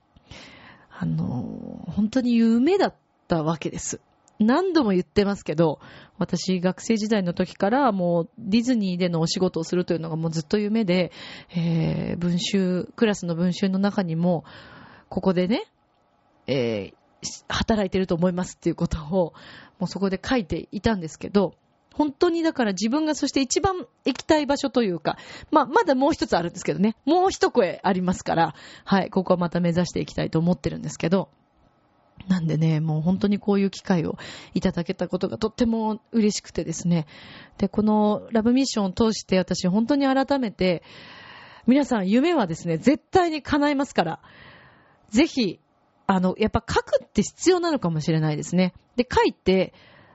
[0.90, 2.94] あの、本当に夢だっ
[3.26, 4.00] たわけです。
[4.38, 5.80] 何度も言ってますけど、
[6.18, 11.12] 私学生時代の時からもうディズニーでのお仕事をするというのがもうずっと夢で、
[11.54, 14.44] えー文集、クラスの文集の中にも、
[15.08, 15.64] ここでね、
[16.46, 16.94] えー
[17.48, 19.32] 働いてると思いますっていうことを、
[19.78, 21.54] もうそこで書いていたんですけど、
[21.94, 25.16] 本当にだから自分がそして一番行きたい場所というか、
[25.50, 31.30] まあ、まだもう一つあるんですけどね、もう一声ありますから、はい、ここはまた目指していきたいと思ってるんですけど、
[32.28, 34.16] なんでね、もう本当にこういう機会を
[34.54, 37.06] いただけたことがとっても嬉しくてですね。
[37.58, 40.82] で、このラブミッションを通して私本当に改めて、
[41.66, 44.20] 皆さん夢はですね、絶対に叶いますから、
[45.10, 45.60] ぜひ、
[46.06, 48.74] あの、やっぱ書くって必要なのかもしれないですね。
[48.96, 49.72] で、書いて、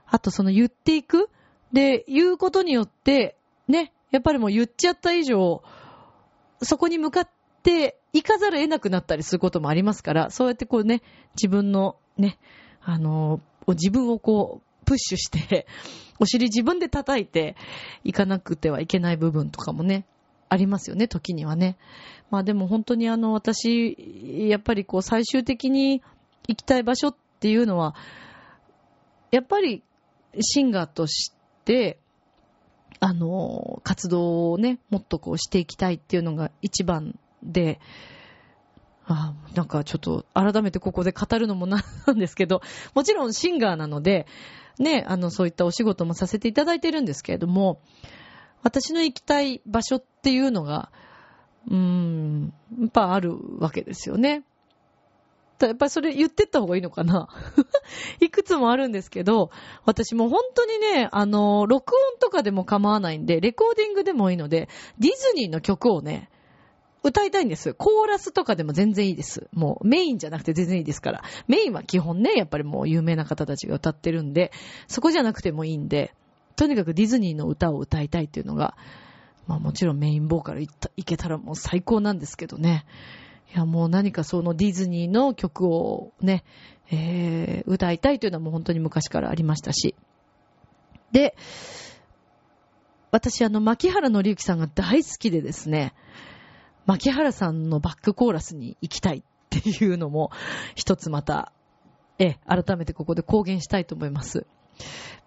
[0.07, 1.29] あとその言っていく。
[1.73, 5.63] で、言うことによって、ね、やっぱりもう言っちゃった以上、
[6.61, 7.29] そこに向かっ
[7.63, 11.01] て行かざるを得なくなったりすることもありますから、そうやってこうね、
[11.35, 12.39] 自分のね、
[12.81, 15.67] あの、自分をこう、プッシュして、
[16.19, 17.55] お尻自分で叩いて
[18.03, 20.05] いかなくてはいけない部分とかもね、
[20.49, 21.77] ありますよね、時にはね。
[22.31, 26.01] まあでも本当にあの、私、やっぱりこう、最終的に
[26.47, 27.95] 行きたい場所っていうのは、
[29.31, 29.83] やっぱり
[30.39, 31.31] シンガーとし
[31.63, 31.99] て、
[32.99, 37.79] あの、活動をね、もっとこうしていきたいっていうのが一番で、
[39.05, 42.61] あなんかちょっと改めてここで語るのもなんですけど、
[42.93, 44.27] もちろんシンガーなので、
[44.77, 47.81] ね、あの、そういったお仕事もさせていただいてるんですけれども、
[48.61, 50.91] 私の行きたい場所っていうのが、
[51.67, 54.43] うーん、やっぱあるわけですよね。
[55.59, 57.27] やっぱりそれ言ってった方がいいのかな
[58.21, 59.51] いくつもあるんですけど、
[59.83, 66.29] 私も本当にね、あの、録音とかでも構わないんで、レコーディングでもいいので、ディズニーの曲をね、
[67.03, 67.73] 歌いたいんです。
[67.73, 69.47] コーラスとかでも全然いいです。
[69.53, 71.23] もうメインじゃなくて全然いいですから。
[71.47, 74.51] メインは基本ね、やっぱりもう有名な方たちが歌ってるんで、
[74.87, 76.13] そこじゃなくてもいいんで、
[76.55, 78.75] とにかくディズニーの歌を歌いたいっていうのが、
[79.47, 80.67] まあもちろんメインボーカルい
[81.05, 82.85] けたらもう最高なんですけどね。
[83.53, 86.43] いやもう何かそのディズニーの曲をね、
[86.91, 89.95] えー、歌いたいというのはもう本当に昔からありましたし。
[91.11, 91.35] で、
[93.11, 95.93] 私あの、牧原紀之さんが大好きでですね、
[96.89, 100.31] 牧原さんのバックコーラスに行きたいっていうのも、
[100.73, 101.51] 一つまた、
[102.17, 104.47] え、改めてここで公言したいと思います。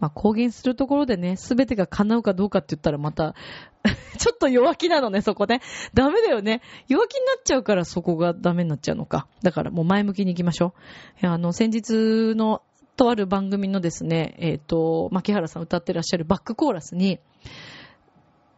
[0.00, 3.36] まあ、公言するところでね、すべてが叶うかどうかって言ったらまた
[4.18, 5.60] ちょっと弱気なのね、そこね。
[5.94, 6.62] ダメだよね。
[6.88, 9.28] 弱気になっちゃうからそこがダメになっちゃうのか。
[9.44, 10.74] だからもう前向きに行きましょ
[11.22, 11.26] う。
[11.28, 12.62] あの、先日の
[12.96, 17.20] とある番組のですね、えっ、ー、と、牧原さん歌ってらっしゃるバックコーラスに、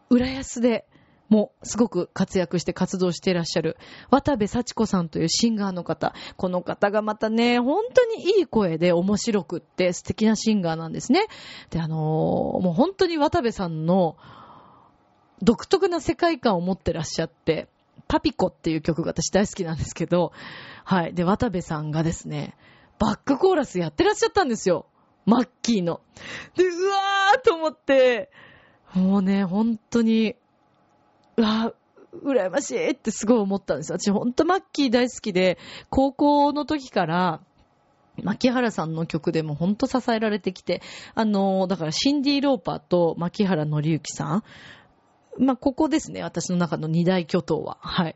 [0.09, 0.87] 浦安で、
[1.29, 3.77] もすごく活躍して活動していらっしゃる
[4.09, 6.13] 渡部幸子さんというシンガーの方。
[6.37, 11.27] この方がまたね、本当にいい声で面白くって素敵なシンガーなんですね。
[11.69, 14.17] で、あのー、もう本当に渡部さんの
[15.41, 17.67] 独特な世界観を持ってらっしゃって、
[18.07, 20.31] パピコっていう曲が私大好きなんですけど、
[20.83, 21.13] はい。
[21.13, 22.55] で、渡部さんがですね、
[22.99, 24.85] バックコーラスやってらっしゃったんですよ。
[25.25, 26.01] マッキーの。
[26.55, 28.29] で、うわーと思って、
[28.93, 30.35] もうね、本当に、
[31.37, 31.73] うわ
[32.23, 33.97] 羨ましいってすごい思ったんですよ。
[33.99, 35.57] 私ほんとマッキー大好きで、
[35.89, 37.41] 高校の時から、
[38.23, 40.81] 牧原さんの曲でもほんと支えられてきて、
[41.13, 44.43] あの、だからシンディ・ローパーと牧原紀之さん、
[45.37, 47.77] まあ、ここですね、私の中の二大巨頭は。
[47.81, 48.15] はい。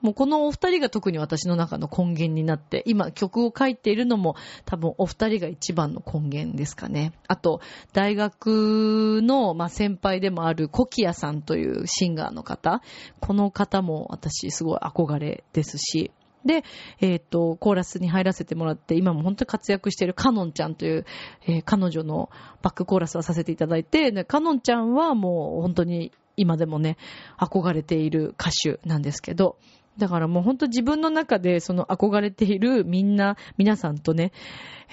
[0.00, 7.12] もうこのお二人が特に私の中の根源になって、今曲を書いているのも多分お二人が一番の根源ですかね。
[7.26, 7.60] あと、
[7.92, 12.82] 大学の、まあ、先輩でもあるコキアさんというシンガーの方。
[13.20, 16.12] この方も私すごい憧れですし、
[16.44, 16.62] で、
[17.00, 21.04] えっ、ー、と、コーラスに入らせてもらって、今も本当に活躍しているカノンちゃんという、
[21.46, 22.30] えー、彼女の
[22.62, 26.96] バックコーラスをさせていただいて、でカノンちゃんはもう本当に今でもね、
[27.38, 29.58] 憧れている歌手なんですけど、
[29.98, 34.32] だからもう本当自分の中でその憧れているみんな、皆さんとね、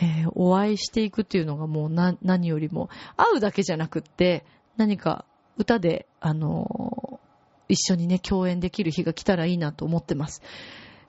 [0.01, 4.43] えー、お会いしていくっていうのがもうな、何よりも、会うだけじゃなくって、
[4.77, 5.25] 何か
[5.57, 10.41] 歌で、あのー、一緒にね、共演できる日が来たらいいなと思ってます。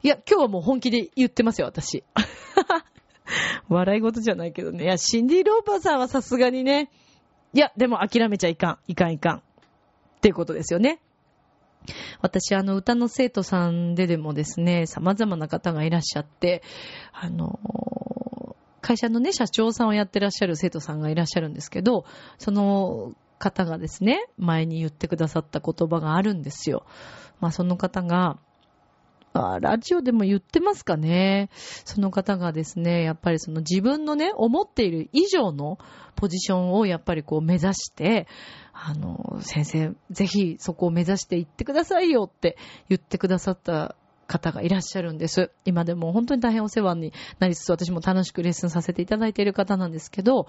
[0.02, 2.04] いや、今日はもう本気で言ってますよ、私。
[3.68, 4.84] 笑い事じゃないけどね。
[4.84, 6.90] いや、シンディ・ローパーさんはさすがにね、
[7.54, 8.78] いや、でも諦めちゃいかん。
[8.86, 9.36] いかんいかん。
[9.38, 9.40] っ
[10.20, 11.00] ていうことですよね。
[12.20, 16.62] 私、あの、歌の生徒さんででもですね、様々な方がいらっしゃって、
[17.12, 17.58] あの、
[18.80, 22.04] 会社のね、社長さんをやってらっしゃる生徒さんがいらっしゃるんですけど、
[22.38, 26.86] その方がですね、前に言ってくださった言葉があるんですよ。
[27.40, 28.38] まあ、その方が、
[29.36, 31.50] あラジオでも言ってますかね。
[31.84, 35.78] その方がですね、やっぱりその自分のね、思っている以上の
[36.14, 38.26] ポジションをやっぱりこう目指して、
[38.72, 42.56] あの、先生、ぜひそこを目指して行ってくださいよって
[42.88, 43.96] 言ってくださった
[44.26, 45.50] 方がいらっしゃるんです。
[45.64, 50.46] 今でも本当に大変お世話になりつつ、私も楽しくレッスンさせていただいている方なんですけど、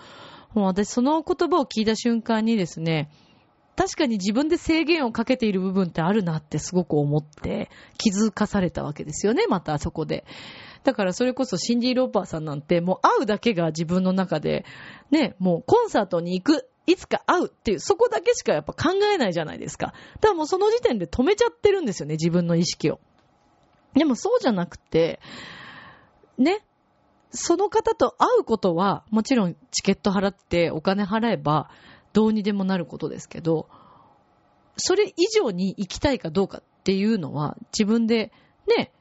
[0.53, 3.09] もう私その言葉を聞いた瞬間にですね、
[3.77, 10.25] 確かに自分で制限をかけている部分ってあるなってすごく思って気づかされたわけですよね、またそこで。
[10.83, 14.65] だからそれこそシンディ・ローパーさんなんてもう会うだけが自分の中で、
[15.11, 19.93] ね、もうコンサートに行く、いつか会うっていう、そこだけしかやっぱ考えないじゃないですか。
[20.21, 22.99] だからもうその時点で止めちゃってるんですよね、自分の意識を。
[23.93, 25.19] でもそうじゃなくて、
[26.39, 26.63] ね、
[27.29, 31.69] その方と会うことは、もちろんチケット払ってお金払えば、
[32.17, 33.69] どうにでもなることですけど、
[34.75, 38.31] それ以上に行きたいかどうかっていうのは自分で
[38.67, 38.91] ね、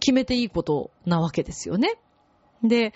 [0.00, 1.98] 決めていいことなわけですよね。
[2.62, 2.94] で、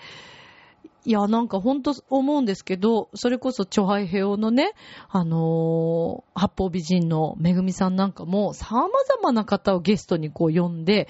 [1.05, 4.73] いや、なんかほんと思うんですけど、それこそ、チョハイヘオのね、
[5.09, 11.07] あのー、八方美人のめぐみさんなんかも、様々な方をゲストにこう呼んで、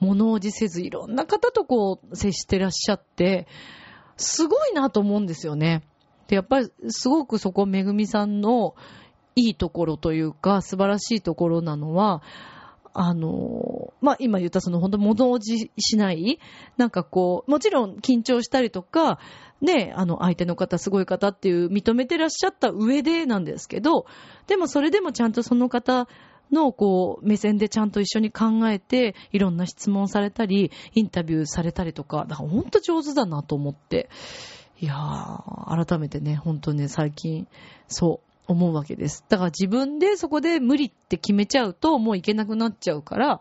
[0.00, 3.46] 物おじせずいろんな方とこう接してらっしゃって、
[4.16, 5.84] すごいなと思うんですよね。
[6.34, 8.74] やっぱりすごくそこめぐみさんの
[9.36, 12.22] いいところというか、素晴らしいところなのは、
[12.92, 16.38] あの、まあ、今言ったその本当物おじしない、
[16.76, 19.18] なんかこう、もちろん緊張したりとか、
[19.60, 24.06] ね、あの相手の方すごい方っていう認めてらっしゃった上でなんですけど、
[24.46, 26.08] でもそれでもちゃんとその方
[26.50, 34.08] のこう目線でちゃんと一緒に考えていろんな質問されたり、インタビューされたりとか、だから本当上手だなと思って、
[34.82, 37.46] いやー、改めてね、本当ね、最近、
[37.86, 39.24] そう、思うわけです。
[39.28, 43.40] だから自分でそこで無理って決めちゃうともういけなくなっちゃうから、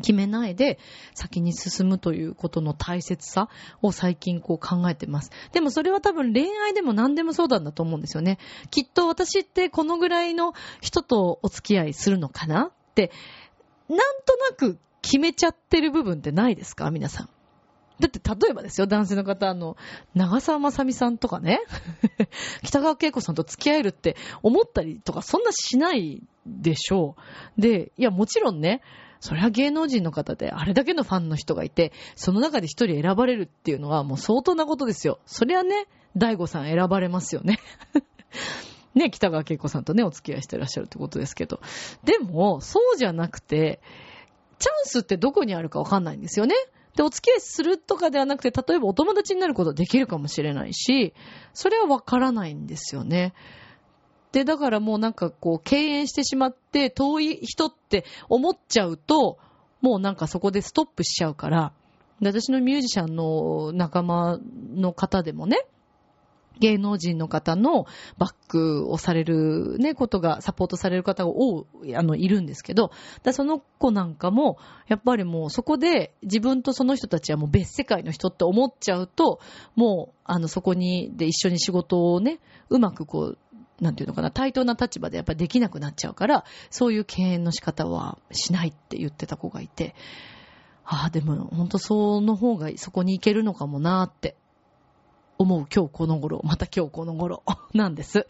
[0.00, 0.78] 決めないで
[1.14, 3.48] 先に進むということの大切さ
[3.82, 5.32] を最近こう考えてます。
[5.52, 8.38] でもそれは多分恋愛でも何でもそうなんだと思うんですよね。
[8.70, 13.10] きっと私ってこのぐらいの人とお付き合いするのかなって、
[13.88, 16.90] なんとなく決めちゃってる部分ってないですか？
[16.90, 17.28] 皆さん。
[18.00, 19.76] だって例えばですよ、男性の方、あの、
[20.14, 21.60] 長澤まさみさんとかね、
[22.62, 27.16] 北川景子さんと付き合えるって思ったりとか、そんなしないでしょ
[27.56, 27.60] う。
[27.60, 28.82] で、いや、もちろんね、
[29.20, 35.18] それは芸能人の方であれだけのファンの人がいて、その中で一人選ばれるっていうのはもう相当なことですよ。
[35.26, 37.58] そりゃね、大悟さん選ばれますよね。
[38.94, 41.60] ね、北川景子さんとね、お付き合いしてらっしゃるってことですけど。
[42.04, 43.80] でも、そうじゃなくて、
[44.58, 46.54] チャンスってどこにあるかわかんないんですよね。
[46.98, 51.14] で、お付き合いするとかではなくて、例えばお友達になることできるかもしれないし、
[51.54, 53.34] それはわからないんですよね。
[54.32, 59.38] で、だからもうなんかこう、敬遠してしまって、遠い人って思っちゃうと、
[59.80, 61.72] もうなんかそこでストップしちゃうから、
[62.20, 64.40] 私のミュージシャンの仲間
[64.74, 65.68] の方でもね、
[66.58, 67.86] 芸能人の方の
[68.18, 72.90] バックをされるね、ことが、サポートされる方が多い、あの、いるんですけど、
[73.22, 79.40] だその子なんかも、やっぱりもうそこで自分とその人たちはもう別世界の人って思っちゃうと、
[79.74, 82.40] もう、あの、そこに、で一緒に仕事をね、
[82.70, 83.38] うまくこう、
[83.80, 89.94] なんていうのかな、対等な立場でやっぱりできなくなっちゃうから、そういう敬遠の仕方はしないって言ってた子がいて、
[90.84, 94.36] ああ、でも本当その方がそこに行けるのかもなって
[95.38, 97.42] 思う今日この頃、また今日この頃
[97.74, 98.26] なんです。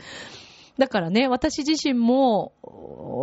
[0.78, 2.52] だからね、私自身も、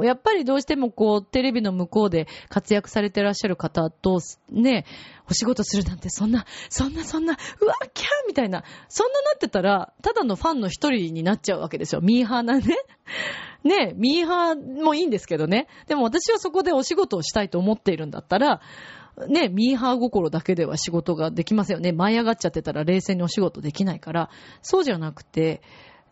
[0.04, 4.20] やっぱりどうしてもこう、テレビの向こうで活躍されてらっしゃる方と、
[4.52, 4.86] ね、
[5.30, 12.02] お仕事するなんてそんな、そんなそんな、うわ、キャーみたいな、そんななってたら、ただのファンの一人になっちゃうわけですよ。
[12.02, 12.76] ミーハーなね。
[13.64, 15.68] ね、ミーハーもいいんですけどね。
[15.88, 18.60] でも私はそこでお仕事をしたいと思っているんだったら、
[19.28, 21.92] ね、ミーハー心だけでは仕事ができませんよね。
[21.94, 24.30] 舞い上がっちゃってたら冷静にお仕事できないから、
[24.62, 25.62] そうじゃなくて、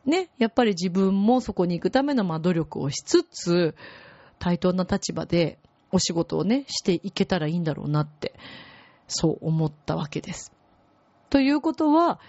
[0.06, 3.76] ね、やっぱり自分もそこに行くためのまあ努力をしつつ、
[4.39, 5.60] 対等な立場で
[5.91, 8.34] お仕事をね、していけたらいいんだろうなって、
[9.08, 10.54] そう思ったわけです。
[11.30, 12.20] ということは、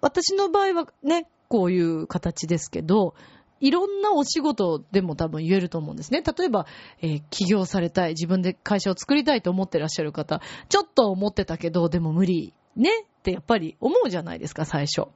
[0.00, 3.14] 私の場合はね、こういう形ですけど、
[3.62, 6.22] いろんなお仕事でも多分言えると思うんですね。
[6.22, 6.66] 例えば、
[7.00, 12.90] えー、起業されたい、自分で会社を作りたいと思ってらっしゃる方、ちょっと思ってたけど、でも無理、ね？
[13.02, 15.08] ってやっぱり思うじゃないですか、最初。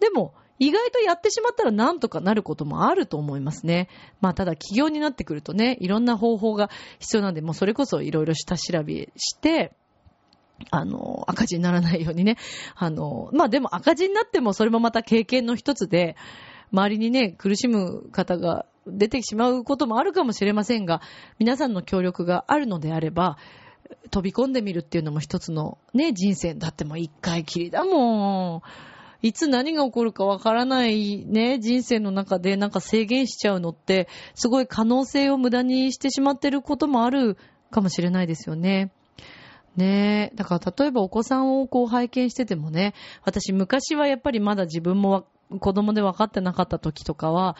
[0.00, 3.88] でも、意外とやってしまったらなんとかなることもあると思いますね。
[4.20, 9.72] まあただ起業になってくるとね、いろんな方法が必要なんで、もうそれこそいろいろ下調べして、
[10.70, 12.38] あの、赤字にならないようにね。
[12.74, 16.16] あの、まあでも赤字になってもそれもまた経験の一つで、
[16.72, 21.00] 周りにね、苦しむ方が出てしまうこともあるかもしれませんが、
[21.38, 23.36] 皆さんの協力があるのであれば、
[24.10, 28.62] 飛び込んでみるっていうのも一つのね、人生だってもう一回きりだもん。
[29.22, 37.36] いつ何が起こるかわからないね、人生の中でなんか制限しちゃうのって、すごい可能性を無駄にしてしまってることもある
[37.70, 38.92] かもしれないですよね。
[39.76, 40.36] ねえ。
[40.36, 42.94] だから例えばお子さんをこう拝見しててもね、
[43.24, 45.26] 私昔はやっぱりまだ自分も
[45.60, 47.56] 子供で分かってなかった時とかは、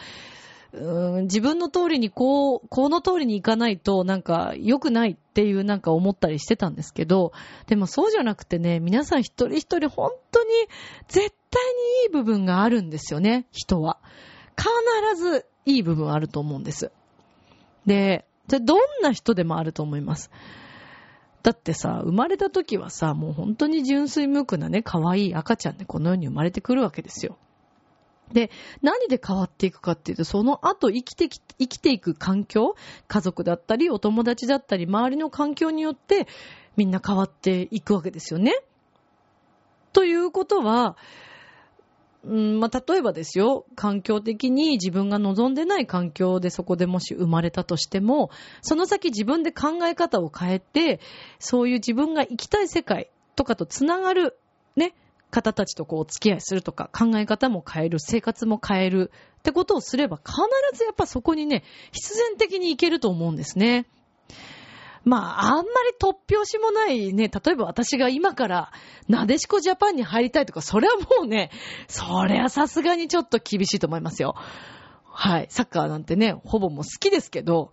[0.73, 7.33] うん自分の通りにこう、この通りに行かないとなんか良くないっていうなんか思ったりしてたんですけど、
[7.67, 10.51] でもそうじゃなくてね、皆さん一人一人本当に
[11.09, 13.99] 絶対にいい部分があるんですよね、人は。
[14.57, 16.91] 必ずいい部分あると思うんです。
[17.87, 20.31] で、じゃどんな人でもあると思います。
[21.43, 27.39] だってさ、生まれた時はさ、もう本当に純粋無垢なね、可愛い赤ちゃんでこの世に生まれてくるわけですよ。
[28.33, 28.51] で、
[28.83, 32.75] 何で変わっていくかっていうと、その後生きてき、生きていく環境、
[33.07, 36.27] 家族だったり、お友達だったり、周りの環境によって、
[36.77, 38.53] みんな変わっていくわけですよね。
[39.93, 40.97] ということは、
[42.27, 48.31] うんまあ、例えばですよ、環境的に自分が望んでない環境でそこでもし生まれたとしても、
[48.63, 51.01] その先自分で考え方を変えて、
[51.39, 54.37] そういう自分が生きたい世界とかとつながる、
[54.75, 54.95] ね、
[55.31, 60.35] 方たちとこうお付き合いするとか、考え方も変える、生活も変えるってことをすれば、必
[60.75, 63.87] ずやっぱそこにね、必然的にいけると思うんですね。
[65.05, 65.67] まあ、あんまり
[66.01, 68.73] 突拍子もないね、例えば私が今から
[69.09, 71.51] なでしこジャパンに入りたいとか、それはもうね、
[71.87, 74.35] それはさすがにちょっと厳しいと思いますよ。
[75.05, 75.47] はい。
[75.49, 77.71] サッカーなんてね、ほぼもう好きですけど、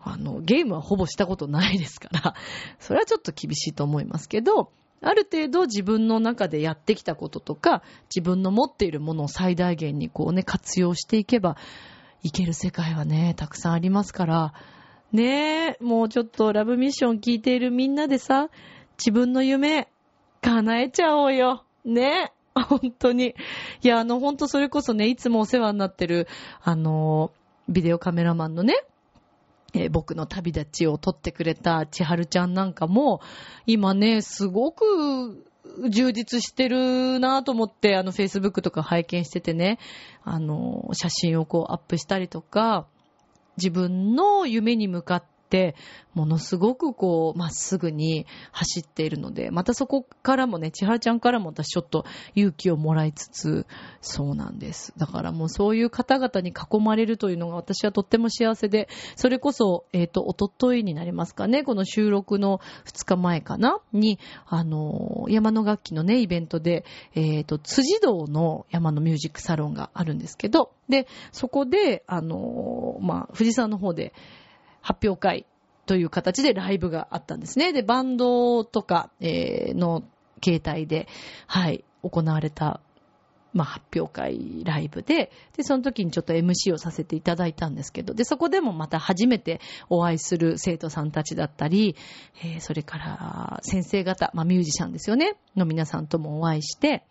[0.00, 2.34] あの、ゲームはほぼしたことないですから、
[2.78, 4.70] それはちょっと厳しいと思いますけど、
[5.02, 7.82] ある程度自分の中でやってきたこととか、
[8.14, 11.56] 自分の持っているものを最大限にこうね、活用していけば、
[12.22, 14.54] いける世界はね、たくさんありますから、
[15.12, 18.48] ねえ、もうちょっとラブミッション聞いているみんなでさ、
[18.98, 19.88] 自分の夢、
[20.40, 21.64] 叶えちゃおうよ。
[21.84, 22.36] ねえ。
[22.68, 23.34] 本当に。
[23.82, 26.26] いや、あの、本当それこそね、いつもお世話になってる、
[26.62, 27.30] あの、
[27.68, 28.74] ビデオカメラマンのね、
[29.76, 33.20] えー、僕の旅立ちを撮ってくれた千春ちゃんなんかも、
[33.66, 35.44] 今ね、すごく
[35.90, 39.78] 充実してるなと思って、あの、Facebook とか拝見しててね、
[40.24, 42.86] あの、写真をこうアップしたりとか、
[43.56, 45.35] 自分の夢に向かって、
[46.16, 53.66] ものすごくこう、まっすぐに走っているので、またそこからもね、千原ちゃんからも私ちょっと勇気をもらいつつ、
[54.00, 54.94] そうなんです。
[54.96, 74.12] だからもうそういう方々に囲まれるというのが私はとっても幸せで、それこそ、えっ、ー、と、おとといになりますかね、この収録の2日前かな、に、あの、山の楽器のね、イベントで、えっ、ー、と、辻堂の山のミュージックサロンがあるんですけど、で、そこで、あの、まあ、富士山の方で
[74.86, 75.46] 発表会
[75.86, 77.72] という形でライブがあったんですね。
[77.72, 80.04] で、バンドとか、えー、の
[80.40, 81.08] 形態で、
[81.48, 82.80] はい、行われた、
[83.52, 91.96] まあ、発表会ライブで、で、その時にちょっと MC をさせていただいたんですけど、で、そこでもまた初めてお会いする生徒さんたちだったり、
[92.44, 97.02] えー、それから先生方、まあ、ミュージシャンですよね、の皆さんともお会いして、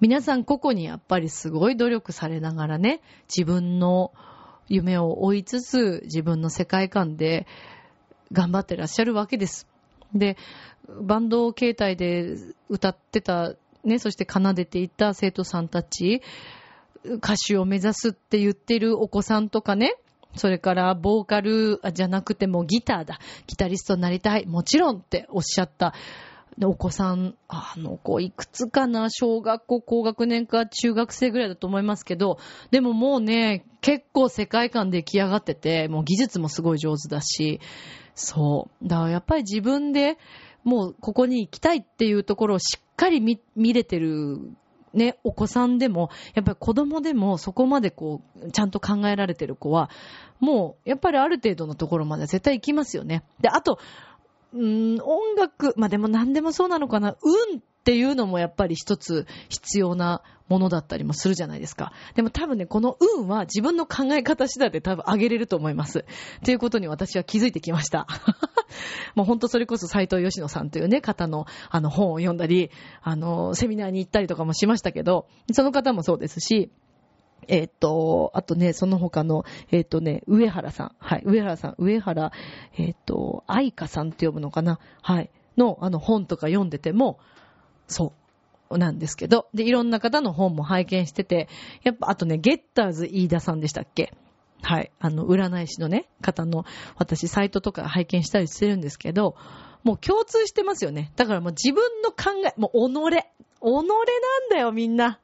[0.00, 3.00] 皆さん個々にやっぱりすごい努力されながらね、
[3.34, 4.12] 自分の
[4.68, 7.46] 夢を追いつつ、自分の世界観で
[8.32, 9.66] 頑張ってらっしゃるわけです。
[10.14, 10.36] で、
[11.02, 12.36] バンド形態で
[12.68, 13.54] 歌ってた、
[13.84, 16.22] ね、そして奏でていた生徒さんたち、
[17.04, 19.96] 歌手を目指すって言ってるお子さんとかね、
[20.36, 25.94] それからボーカルじゃなくてもギターだ、ギタリストになりたい、もちろんっておっしゃった
[26.58, 32.38] で、お子さん、あの子、いくつかな、小学校高学年か中学生ぐらいだと思いますけど、
[32.72, 37.60] でももうね、結構世界観出来上がってて、もう技術もすごい上手だし、
[38.16, 38.88] そう。
[38.88, 40.18] だからやっぱり自分で
[40.64, 44.38] もうここに行きたいっていうところをしっかり見見れてる
[44.94, 49.90] ね、お子さんでも、やっぱり子供でもそこまでこう、ちゃんと考えられてる子は、
[50.40, 53.22] もう、やっぱりある程度のところまで絶対行きますよね。
[53.40, 53.78] で、あと、
[54.54, 57.16] うん、音楽、まあ、でも何でもそうなのかな。
[57.22, 61.92] 運っていうのもやっぱり一つ必要なものだったりもするじゃないですか。
[62.14, 66.04] でも多分ね、この運は自分の考え方次第で多分上げれると思います。
[66.44, 68.06] ということに私は気づいてきました。
[69.14, 72.70] もうほんとそれこそ斎藤義野さんというね、方のあの本を読んだり、
[73.02, 76.70] あの、セミナーに行ったりとかもしましたけど、その方もそうですし、
[77.46, 80.92] えっ、と、あとね、その他の、えっ、とね、上原さん。
[80.98, 81.74] はい、上原さん。
[81.78, 82.32] 上原、
[82.76, 85.30] えっ、と、愛花さんって呼ぶのかなはい。
[85.56, 87.18] の、あの、本とか読んでても、
[87.86, 88.12] そ
[88.70, 88.76] う。
[88.76, 89.48] なんですけど。
[89.54, 91.48] で、いろんな方の本も拝見してて、
[91.84, 94.12] やっぱ、あとね、ゲッターズ飯田さんでしたっけ
[94.62, 94.90] はい。
[94.98, 96.66] あの、占い師のね、方の、
[96.96, 99.36] 私、サイトとか拝見したりしてるんですけど、
[99.84, 101.12] もう共通してますよね。
[101.16, 103.24] だからもう自分の考え、もう己。
[103.60, 103.86] 己なん
[104.50, 105.18] だよ、みんな。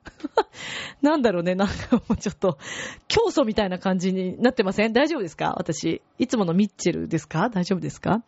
[1.02, 2.58] なんだろうね、なんかもうちょっと、
[3.06, 4.92] 競争みたいな感じになってません？
[4.92, 5.54] 大丈夫ですか？
[5.56, 6.02] 私。
[6.18, 7.48] いつものミッチェルですか？
[7.48, 8.24] 大丈夫ですか？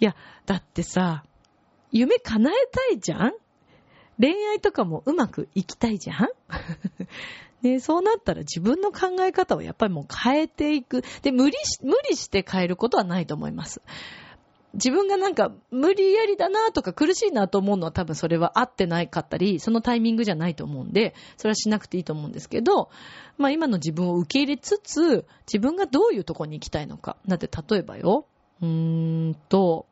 [0.00, 1.24] いや、だってさ、
[1.92, 3.32] 夢叶えたいじゃん？
[4.20, 6.28] 恋愛とかもうまくいきたいじゃん？
[7.62, 11.02] ね、そうなったら自分の考え方をやっぱりもう変えていく。
[11.22, 13.82] で、無理し、無理して変えることはないと思います。
[14.74, 22.90] 自分がなんか無理やりだなとか苦しいなと思うのは多分それは合ってないかったり、そのタイミングじゃないと思うんで、それはしなくていいと思うんですけど、
[23.38, 27.16] まあ今の自分を受け入れつつ、自分がどういうとこに行きたいのか。
[27.26, 28.26] だって例えばよ、
[28.60, 29.86] うーんと、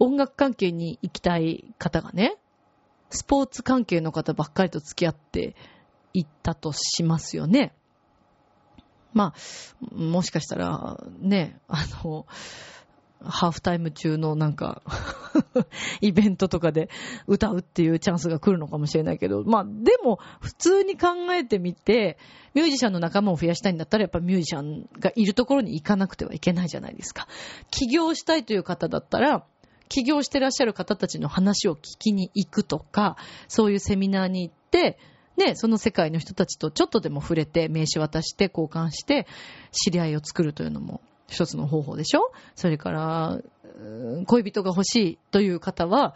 [0.00, 2.36] 音楽関係に行きたい方がね、
[3.10, 5.54] スポーツ関係の方ばっかりと付き合って
[6.12, 7.72] 行ったとしますよね。
[9.14, 12.26] まあ、もしかしたら、ね、あの、
[13.24, 14.82] ハーフタイム中のなんか
[16.00, 16.88] イベントとかで
[17.26, 22.18] 歌うっていうチャンスが来るのかもしれないけど、まあでも普通に考えてみて、
[22.54, 27.26] ミュージシャンの仲間を増やしたいんだったらやっぱミュージシャンがいるところに行かなくてはいけないじゃないですか。
[27.70, 29.44] 起業したいという方だったら、
[29.88, 33.16] 起業してらっしゃる方たちの話を聞きに行くとか、
[33.48, 34.98] そういうセミナーに行って、
[35.36, 39.26] ね、その世界の人たちとちょっとでも触れて、名刺渡して交換して、
[39.72, 42.32] 知り合いを作るというのも一つの方法でしょ？
[42.56, 43.40] それから、
[44.26, 46.14] 恋人が欲しいという方は、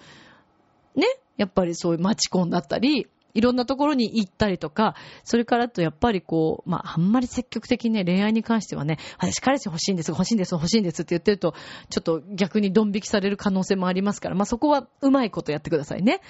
[0.97, 1.07] ね、
[1.37, 4.95] やっぱりそういうマチコンだったり、いろんなところに行ったりとか、
[5.25, 11.55] それからとやっぱりこう、まあ、あんまり積極的にね、恋愛に関してはね、私彼氏欲しいんです、欲しいんです、欲しいんですって言ってると、
[11.89, 16.21] ちょっと逆にドン引きされる可能性もありますから、まあ、そこはうまいことやってくださいね。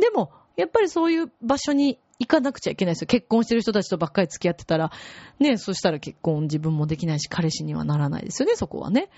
[0.00, 3.06] でも、やっぱりそういう場所に行かなくちゃいけないですよ。
[3.06, 4.92] 結婚してる人たちとばっかり付き合ってたら、
[5.38, 9.08] ね、そしたら結婚自分もできないし、彼氏にはならないですよね、そこはね。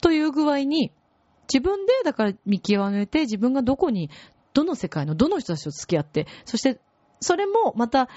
[0.00, 0.92] という具合に、
[1.52, 4.10] 自分で、だから見極めて、自分がどこに
[4.52, 6.78] どの世界のどの人たちと付き合って、そして、
[7.20, 8.08] それもまた、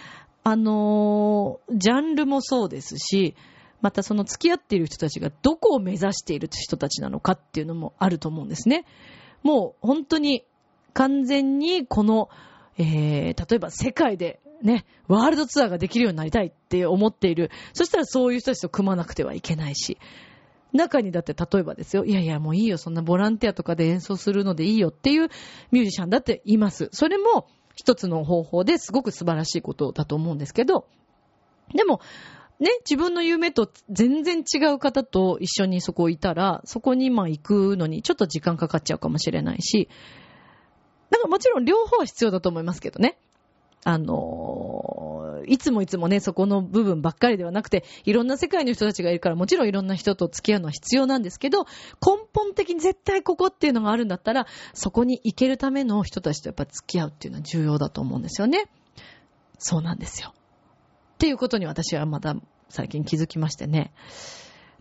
[0.44, 3.36] あのー、ジャンルもそうですし、
[3.82, 8.86] またその付き合っている人たちがどこを目指している人たちなのかっていうのもあると思うんですね。
[9.44, 10.46] もう本当に
[10.94, 12.30] 完全にこの、
[12.78, 17.50] えー、例えば世界でね、ワールドツアーができるようになりたいって思っている。
[17.74, 19.98] そしたらそういう人たちと組まなくてはいけないし。
[20.74, 25.30] 中にだって例えばですよ、いやいやもういいよ、そんなボランティアとかで演奏するのでいいよっていう
[25.72, 26.90] ミュージシャンだっています。
[26.94, 30.88] それも一つの方法ですごく素晴らしいことだと思うんですけど、
[31.74, 32.00] でも、
[32.60, 39.90] ね、自分の夢と全然違う方と一緒にそこいたら、そこにまあ行くのにちょっと時間かかっちゃうかもしれないし、
[41.12, 43.18] だかもちろん両方は必要だと思いますけどね。
[43.84, 58.70] あのいつもいつもね、そこの部分ばっかりではなくて、いろんな世界の人たちがいるから、もちろんいろんな人と付き合うのは必要なんですけど、根本的に絶対ここっていうのがあるんだったら、そこに行けるための人たちとやっぱ付き合うっていうのは重要だと思うんですよね。
[59.58, 60.34] そうなんですよ。
[60.36, 62.36] っていうことに私はまた
[62.70, 63.94] 最近気づきましてね。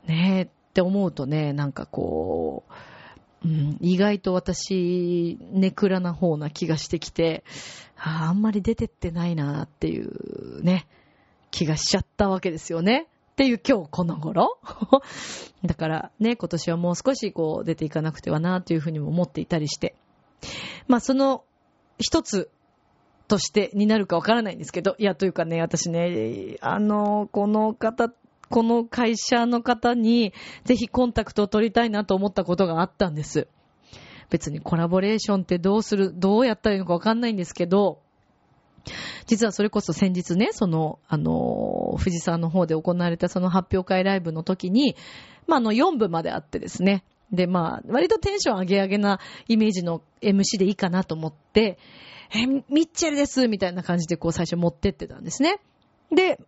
[0.07, 2.72] ねえって思うとね、なんかこう、
[3.45, 7.43] うん、意外と私、ネクラな方な気がしてきて、
[7.97, 10.86] ああんまり出てってないなっていうね、
[11.51, 13.09] 気がしちゃったわけですよね。
[13.32, 14.59] っていう今日この頃。
[15.64, 19.95] だからね、今年はもう少しこう出ていかなくてはなというふうにも思っていたりして。
[20.86, 21.45] まあその
[21.99, 22.51] 一つ
[23.28, 28.12] としてになるかわからないんですけど、いやというかね、私ね、あの、この方
[28.51, 30.34] この会社の方に
[30.64, 33.46] ぜひコンタクトを取りたいなと思ったことがあったんです。
[34.28, 38.01] 別にコラボレーションってどうする、どうやったらいいのかわかんないんですけど、
[39.26, 44.96] 実はそれこそ先日ね、その、あの、富士山の方で行われたその発表会ライブの時に、
[45.46, 47.05] まあ、あの、4部まであってですね。
[47.32, 51.78] で、まあ、割とテンション上げ上げなイメージの MC でいいかなと思って、
[52.34, 55.61] え、ミッチェルですみたいな感じでこう最初持ってってたんですね。
[56.11, 56.40] で、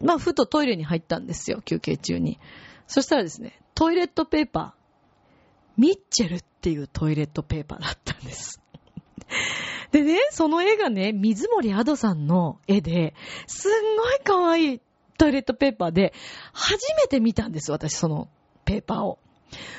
[0.00, 2.38] まあ、ふとトイレに入ったんですよ、休憩中に。
[2.86, 8.60] そしたらですね、トイレットペーパー、ミッチェルっていうトイレットペーパーだったんです。
[9.92, 13.14] でね、その絵がね、水森アドさんの絵で、
[13.46, 14.80] すんごい可愛い
[15.18, 16.12] トイレットペーパーで、
[16.52, 18.28] 初めて見たんです、私、その
[18.64, 19.18] ペーパーを。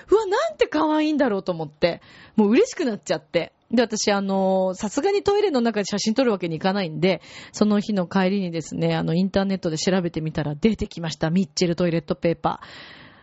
[0.09, 2.01] うわ、なんて可愛いんだろうと思って、
[2.36, 3.53] もう嬉しくなっちゃって。
[3.72, 11.30] で、私、あの、さすがにトイレの中で写真撮るわけにいかないんで、その日の帰りにですね、あの、インターネットで調べてみたら出てきました。
[11.30, 12.65] ミッチェルトイレットペーパー。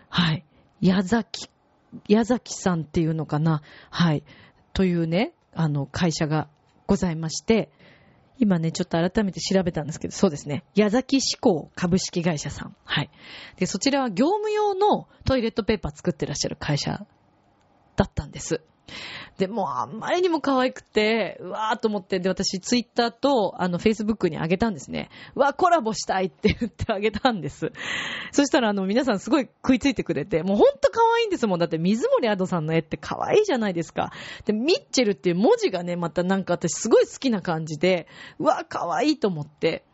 [0.08, 0.44] はい。
[0.80, 1.50] 矢崎、
[2.08, 3.62] 矢崎さんっていうのかな。
[3.90, 4.24] はい。
[4.72, 6.48] というね、あの、会社が
[6.86, 7.70] ございまして、
[8.38, 10.64] 今ね、ちょっと改めて調べたんですけど、そうですね。
[10.74, 12.76] 矢崎志向株式会社さん。
[12.84, 13.10] はい。
[13.56, 17.04] で、そちらは業務用のトイレットペーパー作ってらっしゃる会社
[17.96, 18.62] だったんです。
[19.38, 25.10] で、もうあんまりにも可愛くて、うわーと思って、で、私ツイッターと、あの、フェイスブックにあげたんですね。
[25.36, 27.72] うわ、コラボしたいって言ってあげたんです。
[28.32, 31.58] そしたら、あの、皆さんすごい食いついてくれて、もうほんと可愛いんですもん。
[31.58, 34.12] だって水森アドさんの絵って可愛いじゃないですか。
[34.44, 38.08] で、ミッチェルっていう文字がね、またなんか私すごい好きな感じで、
[38.38, 39.84] うわ、可愛いと思って。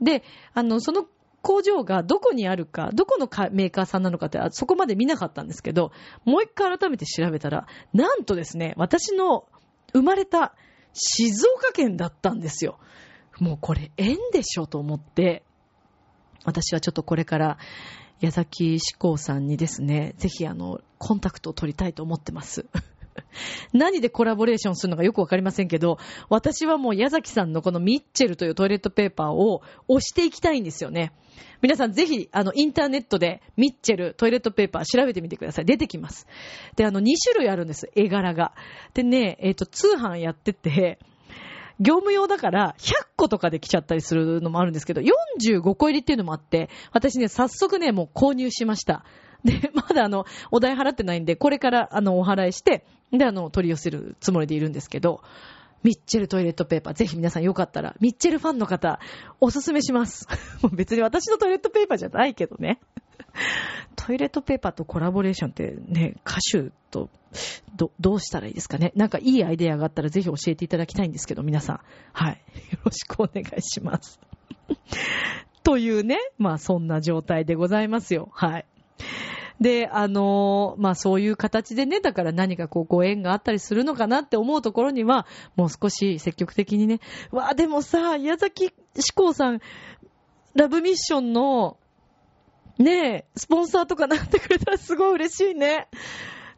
[0.00, 0.22] で、
[0.54, 1.06] あの、その
[1.46, 5.92] 工場がどこにあるか、どこのメーカーさんなのかって、そこまで見なかったんですけど、
[6.24, 9.46] もう一回改めて調べたら、なんとですね、私の
[9.92, 10.56] 生まれた
[10.92, 12.80] 静岡県だったんですよ。
[13.38, 15.44] もうこれ縁でしょと思って、
[16.44, 17.58] 私はちょっとこれから
[18.18, 22.66] 矢崎志向さんにですね、ぜひあの、コンタクトを取りたいと思ってます。
[23.72, 31.12] 何でコラボレーションするのかよくわかりませんけど、私はもう矢崎さんのこのミッチェルというトイレットペーパーを押していきたいんですよね。
[31.60, 35.64] 皆さんぜひ、あの、インターネットでミッチェルトイレットペーパー調べてみてください。
[35.64, 36.26] 出てきます。
[36.76, 37.90] で、あの、2種類あるんです。
[37.94, 38.52] 絵柄が。
[38.94, 40.98] でね、えっ、ー、と、通販やってて、
[41.78, 49.04] 業務用だから100個とかで来ちゃったりするのもあるんですけど、45個入りっていうのもあって、私ね、早速ね、もう購入しました。
[49.44, 55.22] で、 まだあの、お代払ってないんで、これからあの、お払いして、で、あの、取り寄せるつもりでいるんですけど、
[55.82, 58.98] ミッチェルトイレットペーパー、ぜひ皆さんよかったら、ミッチェルファンの方、
[59.40, 60.26] おすすめします。
[60.62, 62.80] もう別に私のトイレットペーパーじゃないけどね。
[63.94, 67.08] トイレットペーパーとコラボレーションってね、歌手と、
[67.76, 68.92] ど、どうしたらいいですかね。
[68.96, 71.80] なんかいいアイデアがあったらぜひ教えていただきたいんですけど、皆さん。
[72.12, 72.42] はい。
[72.72, 74.18] よろしくお願いします。
[75.62, 78.28] というね、まあそんな状態でございますよ。
[78.32, 78.66] はい。
[79.60, 85.26] で、あのー、まあそういう形でね、だから何かこうご縁があったりするのかなって思うところには、
[85.56, 87.00] もう少し積極的にね、
[87.30, 89.60] わあ、でもさ、矢崎志功さん、
[90.54, 91.78] ラブミッションの、
[92.78, 95.88] ねえ、スポンサーとかなってくれたらすごい嬉しいね。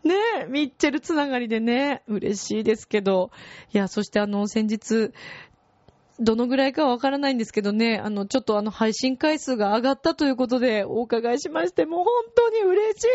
[0.05, 3.30] ねえ、ミッチェルつながりでね、嬉しいですけど。
[3.72, 5.12] いや、そしてあの、先日、
[6.20, 13.08] どのぐらいかわからないんですけどね、あの、ちょっとあの、配信回数が上がったということでお伺いしまして、もう本当に嬉しい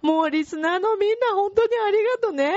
[0.00, 2.54] もうリスナーのみんな本当にありがとうね。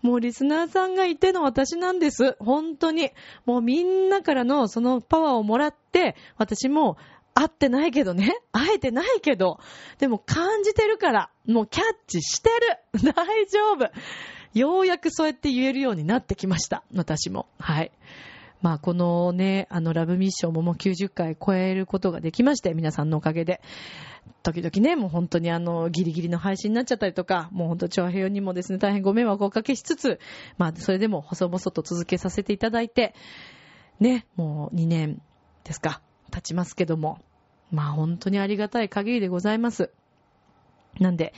[0.00, 2.36] もうリスナーさんがいての私なんです。
[2.38, 3.10] 本当に。
[3.44, 6.96] もうみんなからのそのパワーをもらって、私も
[7.34, 8.38] 会ってないけどね。
[8.52, 9.60] 会えてないけど。
[9.98, 11.30] でも感じてるから。
[11.46, 12.48] もうキャッチして
[12.94, 13.12] る。
[13.14, 13.90] 大丈夫。
[14.58, 16.82] ようやくそうやって言えるようになってきました。
[16.94, 17.46] 私も。
[17.58, 17.92] はい。
[18.66, 23.60] まあ、このね、あの、ラブミッションももう90回超えることができまして、皆さんのおかげで。
[24.42, 30.18] 時々ね、もう本当にあの、ギリギリの配信になっちゃったりとか、もう本当、長平にもですね、大変ご迷惑をおかけしつつ、
[30.58, 33.14] まあ、それでも細々と続けさせていただいて、
[34.00, 35.22] ね、もう2年
[35.62, 36.02] ですか、
[36.32, 37.20] 経ちますけども、
[37.70, 39.92] まあ本当にありがたい限りでございます。
[40.98, 41.34] なんで、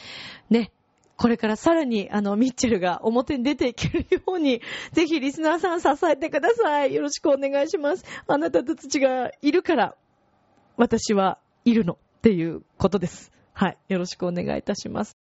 [0.49, 0.73] ね、
[1.19, 4.63] これからさらに、あの、ミッチェルが表に出ていけるように、
[4.93, 6.95] ぜひリスナーさん支えてください。
[6.95, 8.05] よろしくお願いします。
[8.29, 9.97] あなたたちがいるから、
[10.77, 13.33] 私はいるのっていうことです。
[13.53, 13.79] はい。
[13.89, 15.19] よろしくお願いいたします。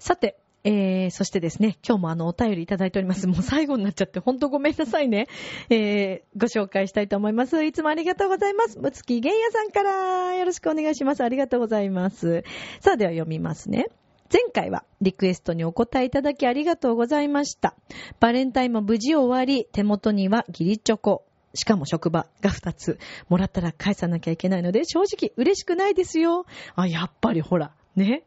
[0.00, 3.28] さて、えー、そしてですね、今日もあの、お便りいただいております。
[3.28, 5.28] もう最後になっちゃって、ほんとごめんなさいね。
[5.70, 7.62] えー、ご紹介したいと思います。
[7.62, 8.80] いつもありがとうございます。
[8.80, 11.22] むつきげんやさんから、よろしくお願いします。
[11.22, 12.42] ありがとうございます。
[12.80, 13.86] さあ、では読みますね。
[14.32, 17.74] 前回はリクエストにお答えいただきありがとうございました。
[18.20, 21.24] バレンタインも無事終わり、手元にはギリチョコ。
[21.54, 22.98] しかも職場が2つ。
[23.28, 26.46] もらったら返さなきゃいけないので、正直嬉しくないですよ。
[26.74, 28.24] あ、やっぱりほら、ね。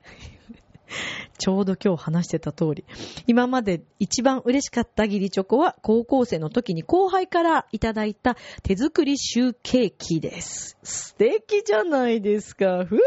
[1.37, 2.85] ちょうど今日話してた通り。
[3.27, 10.77] 今まで一番嬉しかった義理チョコは高校生の時に後輩からいただいた手作りシューケーキです。
[10.83, 12.85] 素敵じゃないですか。
[12.85, 12.99] ふぅ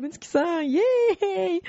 [0.00, 1.62] むつきさん、イェーイ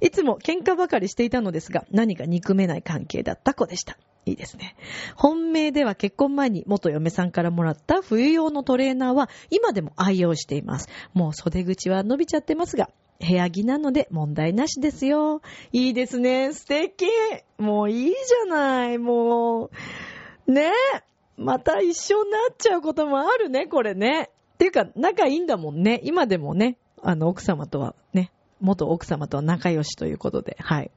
[0.00, 3.98] いつも喧嘩ばかりしていたのですが、何か憎めない関係だった子でした。
[4.26, 4.76] いいですね。
[5.16, 10.88] 本命では結婚前に元嫁さんからもらった冬用のトレーナーは今でも愛用しています。
[11.14, 12.90] もう袖口は伸びちゃってますが、
[13.20, 15.42] 部屋着なので問題なしですよ。
[15.72, 16.52] いいですね。
[16.52, 17.06] 素敵。
[17.58, 18.98] もういいじゃない。
[18.98, 19.70] も
[20.46, 20.52] う。
[20.52, 21.02] ねえ
[21.36, 24.30] また一緒になっちゃうこともあるね、これね。
[24.54, 26.00] っていうか、仲いいんだもんね。
[26.04, 30.90] 今でもね、あの、奥様とはね、元奥様とは仲良しということで、はい。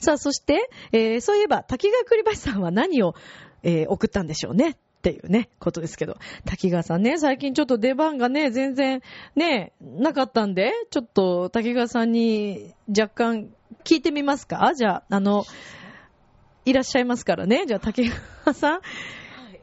[0.00, 3.14] さあ、そして、えー、そういえば、滝川栗橋さんは何を、
[3.62, 4.76] えー、送ったんでしょうね。
[5.00, 6.18] っていうね、ことですけど。
[6.44, 9.00] 滝川さんね、最近ちょっと出番がね、全然
[9.34, 13.48] ね、なかったんで、ちょっと滝川さんに若干
[13.82, 14.74] 聞いてみますか？
[14.76, 15.44] じゃあ、あの、
[16.66, 17.64] いらっしゃいますからね。
[17.66, 18.10] じゃあ、滝
[18.44, 18.72] 川さん。
[18.72, 18.82] はい、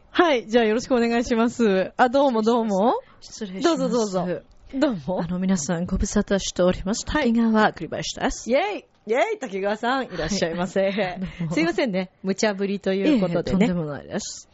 [0.09, 1.93] はい、じゃあよろしくお願いします。
[1.97, 2.95] あ、どうもどうも。
[3.21, 3.77] 失礼します。
[3.77, 4.41] どうぞどうぞ。
[4.73, 5.21] どうも。
[5.21, 7.05] あの、皆さんご無沙汰しております。
[7.05, 8.51] 滝川栗林です。
[8.51, 10.81] イェイイェイ滝川さん、いらっしゃいませ。
[10.81, 11.19] はい、
[11.51, 12.09] すいませんね。
[12.23, 13.59] 無茶ぶりということでね。
[13.61, 14.49] ええ、とんでもないです。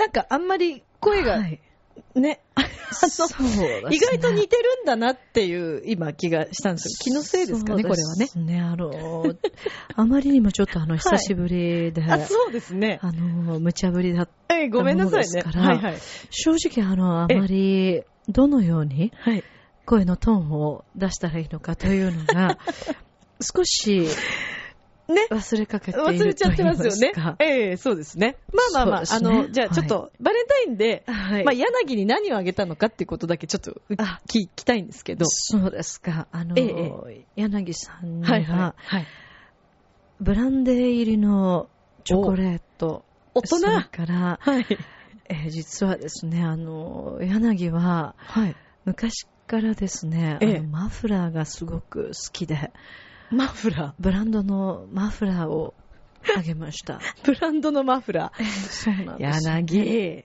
[0.00, 1.60] なんかあんまり声が、はい、
[2.14, 2.40] ね、
[2.90, 8.28] そうね、意外と似てるんだなっていう今気がしたんです気のせいですかね、これはね。
[8.34, 9.36] ね、あの、
[9.94, 12.98] あまりにもちょっとあの、 久しぶりで、はい、あ、そうですね。
[13.02, 15.42] あの、無茶ぶりだったものですから、ごめんなさいね。
[15.68, 15.98] はいはい、
[16.30, 19.12] 正直あの、あまり、どのように、
[19.84, 22.56] 声のトーンを出したらいいのかというのが、
[23.40, 24.06] 少し、
[25.10, 25.26] ね。
[25.30, 27.12] 忘れかけている忘れちゃってますよね。
[27.38, 28.36] ええー、そうですね。
[28.52, 33.80] まあまあまあ、ね、あの、じゃあちょっと、はい、バレンタインで、はい、まあ、柳に何をあげたのかっていうことだけちょっと
[34.28, 35.24] 聞きたいんですけど。
[35.26, 36.26] そうですか。
[36.32, 39.06] あの、ええ、柳さんには、はいはいはい、
[40.20, 41.68] ブランデー入りの
[42.04, 43.04] チョコレート。
[43.34, 44.66] 大人から、はい。
[45.28, 48.56] えー実はですね、あの、柳は、はい。
[48.84, 52.72] 昔からですね、ええあのマフラーがすごく好きで、
[53.30, 55.74] マフラブランドのマフラーを
[56.36, 56.94] あげました。
[56.94, 57.00] ー。
[57.24, 58.32] ブランドのマフラ
[58.68, 59.18] そうなんー。
[59.18, 59.48] です。
[59.48, 60.24] 柳。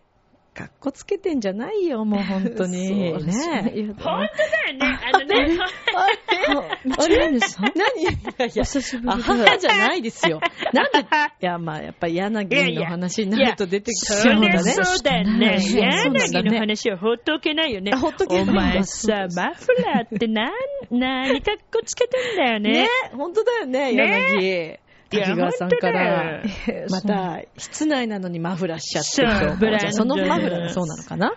[0.55, 2.89] かっこつけてんじゃないよ、 もう本当に。
[2.89, 3.09] ね。
[3.09, 4.99] いねや本当だよね。
[5.03, 5.57] あのね、
[5.95, 8.01] あ、みちるねさん何？
[8.01, 9.57] いやいやお久しぶあ、り母だ。
[9.57, 10.39] じゃないですよ。
[10.71, 10.99] なんで、
[11.41, 14.59] いや、まあ、やっぱ柳の話になると出てきちゃゃうんだね。
[14.63, 15.59] そうだよね。
[15.59, 17.91] 柳の話はほっとけないよね。
[17.93, 20.53] あほっとけないお前さ、マフラーってなん、
[20.89, 22.71] 何かっこつけてんだよね。
[22.83, 24.79] ね、本当だよね、柳。
[25.15, 31.33] いや滝川さんから本、えーまた、室内なのにマフラーしちゃってるブランドそのマフラーがそうなのかな？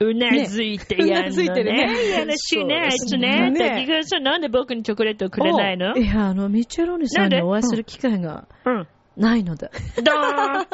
[0.00, 2.10] うなずいてやんのうなずいてるね。
[2.10, 3.52] やらしいね、あいつね。
[3.52, 5.96] 滝川さん、なんで僕にチョコレートをくれないの？
[5.96, 8.86] いや、あの、ミチェローニさんにお会いする機会がうん。
[9.18, 9.70] ないので。
[10.02, 10.66] ドーン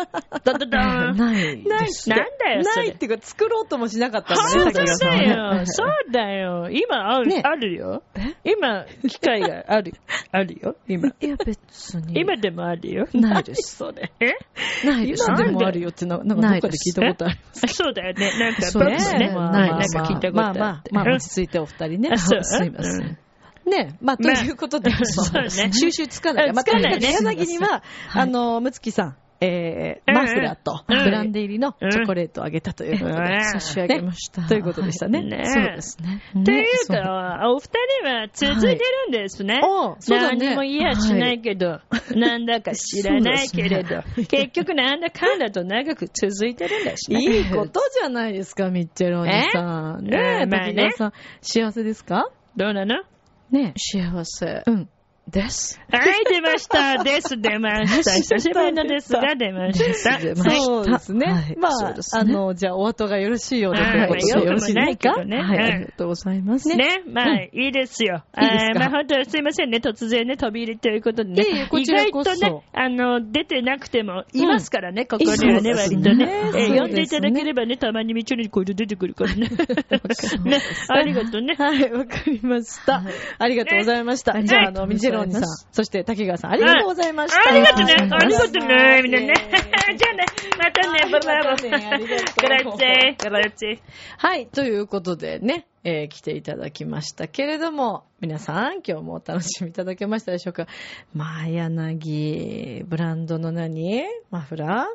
[0.44, 2.10] ドドドーンない ないです。
[2.10, 2.96] なんだよ、ないっ。
[2.96, 4.44] ていうか、作ろうともしなかったんだ。
[4.72, 5.66] だよ。
[5.66, 6.68] そうだよ。
[6.70, 8.02] 今ある、ねあるよ。
[8.44, 9.94] 今、機会がある、
[10.30, 10.76] あるよ。
[10.86, 11.08] 今。
[11.08, 12.20] いや、別に。
[12.20, 13.06] 今でもあるよ。
[13.14, 13.76] ないです。
[13.76, 14.08] そうだよ。
[14.20, 14.86] え？
[14.86, 15.24] ないです。
[15.26, 17.38] 今でもあるよってな、なんかどっかで聞いたことある。
[17.52, 18.30] そうだよね。
[18.38, 19.34] なんか、そうですねね。
[19.34, 20.90] まあなんまあか聞いたことまああって。
[20.92, 22.18] まあ、まあ、落ち着いてお二人ねあ。
[22.18, 22.44] そう？
[22.44, 23.18] すいません。
[23.66, 24.90] ね、まあ、ということで、
[25.72, 26.48] 収集つかない。
[26.48, 27.00] うんまあ、つかないね。
[27.00, 30.14] とにかく柳には、はいあの、むつきさん、えー、うん。
[30.14, 31.04] マフラーと、うん。
[31.04, 33.44] ブランデー入りのチョコレートをあげたということで、うん。
[33.44, 34.42] 差し上げました。
[34.42, 35.22] ということでしたね。
[35.22, 35.44] ね。
[35.44, 36.22] そうですね。
[36.44, 37.70] というか、お二
[38.02, 39.60] 人は続いてるんですね。
[39.62, 40.46] おうそうだね。
[40.46, 41.80] 何も言いやしないけど、
[42.14, 47.20] なんだか知らないけれど、 結局なんだかんだと長く続いてるんですね。
[47.20, 50.06] いいことじゃないですか、ミッチェローニさん。
[50.06, 50.10] え？
[50.10, 51.12] ねえ、まさん、
[51.42, 52.30] 幸せですか？
[52.56, 53.02] どうなの？
[53.50, 54.88] ね幸せうん。
[55.30, 55.80] です。
[55.90, 57.02] はい、出ました。
[57.02, 58.12] です、出ました。
[58.12, 60.18] 久しぶりのですが出ました。
[60.18, 61.26] 出ましたそうですね。
[61.26, 64.06] はいまあ、あの、じゃあ、お後がよろしいようで、はいよ
[64.52, 65.24] ろしいですか？
[65.24, 66.68] ねはい、うんありがとうございます。
[66.68, 68.22] ね、まあ、いいですよ。
[68.40, 71.42] いいですまあ、本当すいませんね、突然ね、飛び入りということでね。
[71.42, 76.28] いえいえこ意ちらこそ外とね、あの、出てなくても、いますからね、ここにはね、割とね。
[76.28, 79.48] えーそうですね呼んでいただければね、たまに道にこうやって出てくるからね。
[80.44, 80.58] ね、
[80.88, 81.54] ありがとうね。
[81.58, 83.02] はい、わかりました。
[83.38, 84.34] ありがとうございました。
[84.34, 85.42] ねじゃあ、あの、はいミジェローニさん、
[85.72, 87.50] そして滝川さん、ありがとうございました。
[87.50, 89.34] ありがとうね、はいありがとうね、みんなね。
[89.96, 90.24] じゃあね、
[90.58, 91.52] またね、バイバイ。
[91.52, 93.78] またねありがとうグラッツェ、グラッツェ。
[94.18, 100.66] はい、ということでね、えー来ていただきましたけれども、皆さん、今日もお楽しみいただけましたでしょうか？
[101.14, 104.04] まあ、柳、ブランドの何？
[104.30, 104.86] マフラ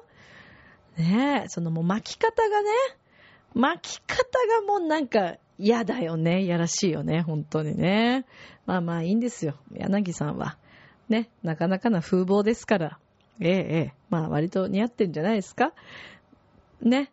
[0.97, 1.01] ー？
[1.01, 2.69] ねえ、そのもう巻き方がね、
[3.53, 4.17] 巻き方
[4.61, 6.43] がもうなんか嫌だよね。
[6.43, 7.21] いやらしいよね。
[7.21, 8.25] 本当にね。
[8.69, 9.55] まあまあいいんですよ。
[9.73, 10.55] 柳さんは。
[11.09, 12.99] ね、なかなかな風貌ですから。
[13.39, 13.93] ええ、ええ。
[14.11, 15.73] まあ割と似合ってんじゃないですか？
[16.79, 17.11] ね。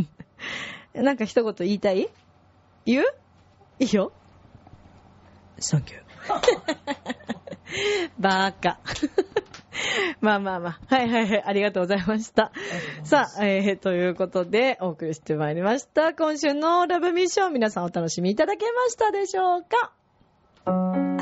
[0.94, 2.08] なんか一言言いたい？
[2.86, 3.04] 言う？
[3.78, 4.12] いいよ。
[5.58, 6.02] サンキュー。
[8.18, 8.78] バーカ。
[10.22, 10.94] まあまあまあ。
[10.94, 11.42] はいはいはい。
[11.44, 12.52] ありがとうございました。
[13.02, 16.14] さあ、えー、ということで、お送りしてまいりました。
[16.14, 19.92] 今週のラブミッション、皆さんお楽しみいただけましたでしょうか？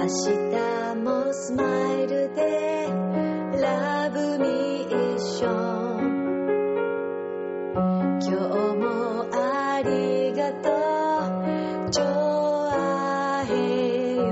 [0.02, 0.14] 明日
[0.96, 2.88] もスマイルで
[3.60, 4.46] ラブミ
[4.88, 6.00] ッション
[8.18, 8.30] 今日
[8.78, 10.70] もありがと
[11.86, 14.22] うジョアヘヨ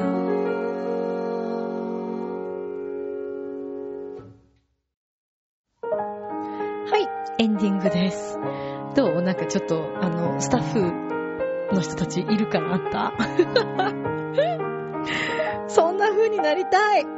[6.91, 7.07] はい、
[7.45, 8.41] エンディングです。
[8.97, 9.23] どう？
[9.23, 10.81] なんかちょっと、あの、スタッフ
[11.73, 12.75] の人たちいるかな？
[12.75, 13.13] あった。
[16.31, 17.05] になりたい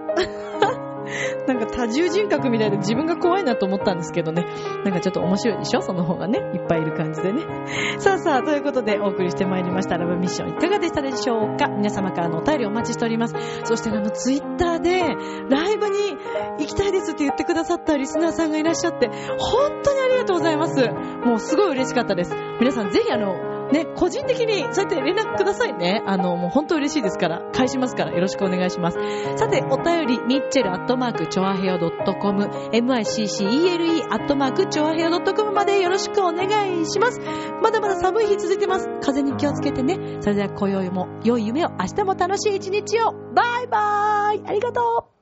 [1.47, 4.47] なんか多重人格みたいで自分が怖いなと思ったんですけどね。
[4.85, 5.83] なんかちょっと面白いでしょ？
[5.83, 6.39] その方がね。
[6.55, 7.43] いっぱいいる感じでね。
[7.99, 11.67] さあさあ、ということでお送りしてまいりましたラブミッションいかがでしたでしょうか？
[11.69, 13.35] 皆様からのお便りお待ちしております。
[13.65, 15.01] そしてあの、ツイッターで
[15.51, 15.97] ライブに
[16.61, 20.89] 行きたいですって言ってくださったリスナーさんがいらっしゃって、本当にありがとうございます。
[21.25, 22.35] もうすごい嬉しかったです。
[22.61, 23.35] 皆さんぜひあの、
[23.73, 26.03] ね、個人的にそうやって連絡くださいね。
[26.07, 28.99] あの、もう本当嬉しいですから、返しますからよろしくお願いします。
[29.37, 37.19] さて、お便り、ミッチェルアットマーク、チョアヘヨ .com、miccele アットマーク、チョアヘヨ .com までよろしくお願いします。
[37.63, 38.89] まだまだ寒い日続いてます。
[39.01, 40.19] 風に気をつけてね。
[40.21, 43.13] それでは今宵も良い夢を、明日も楽しい一日を。
[43.35, 45.22] バイバーイありがとう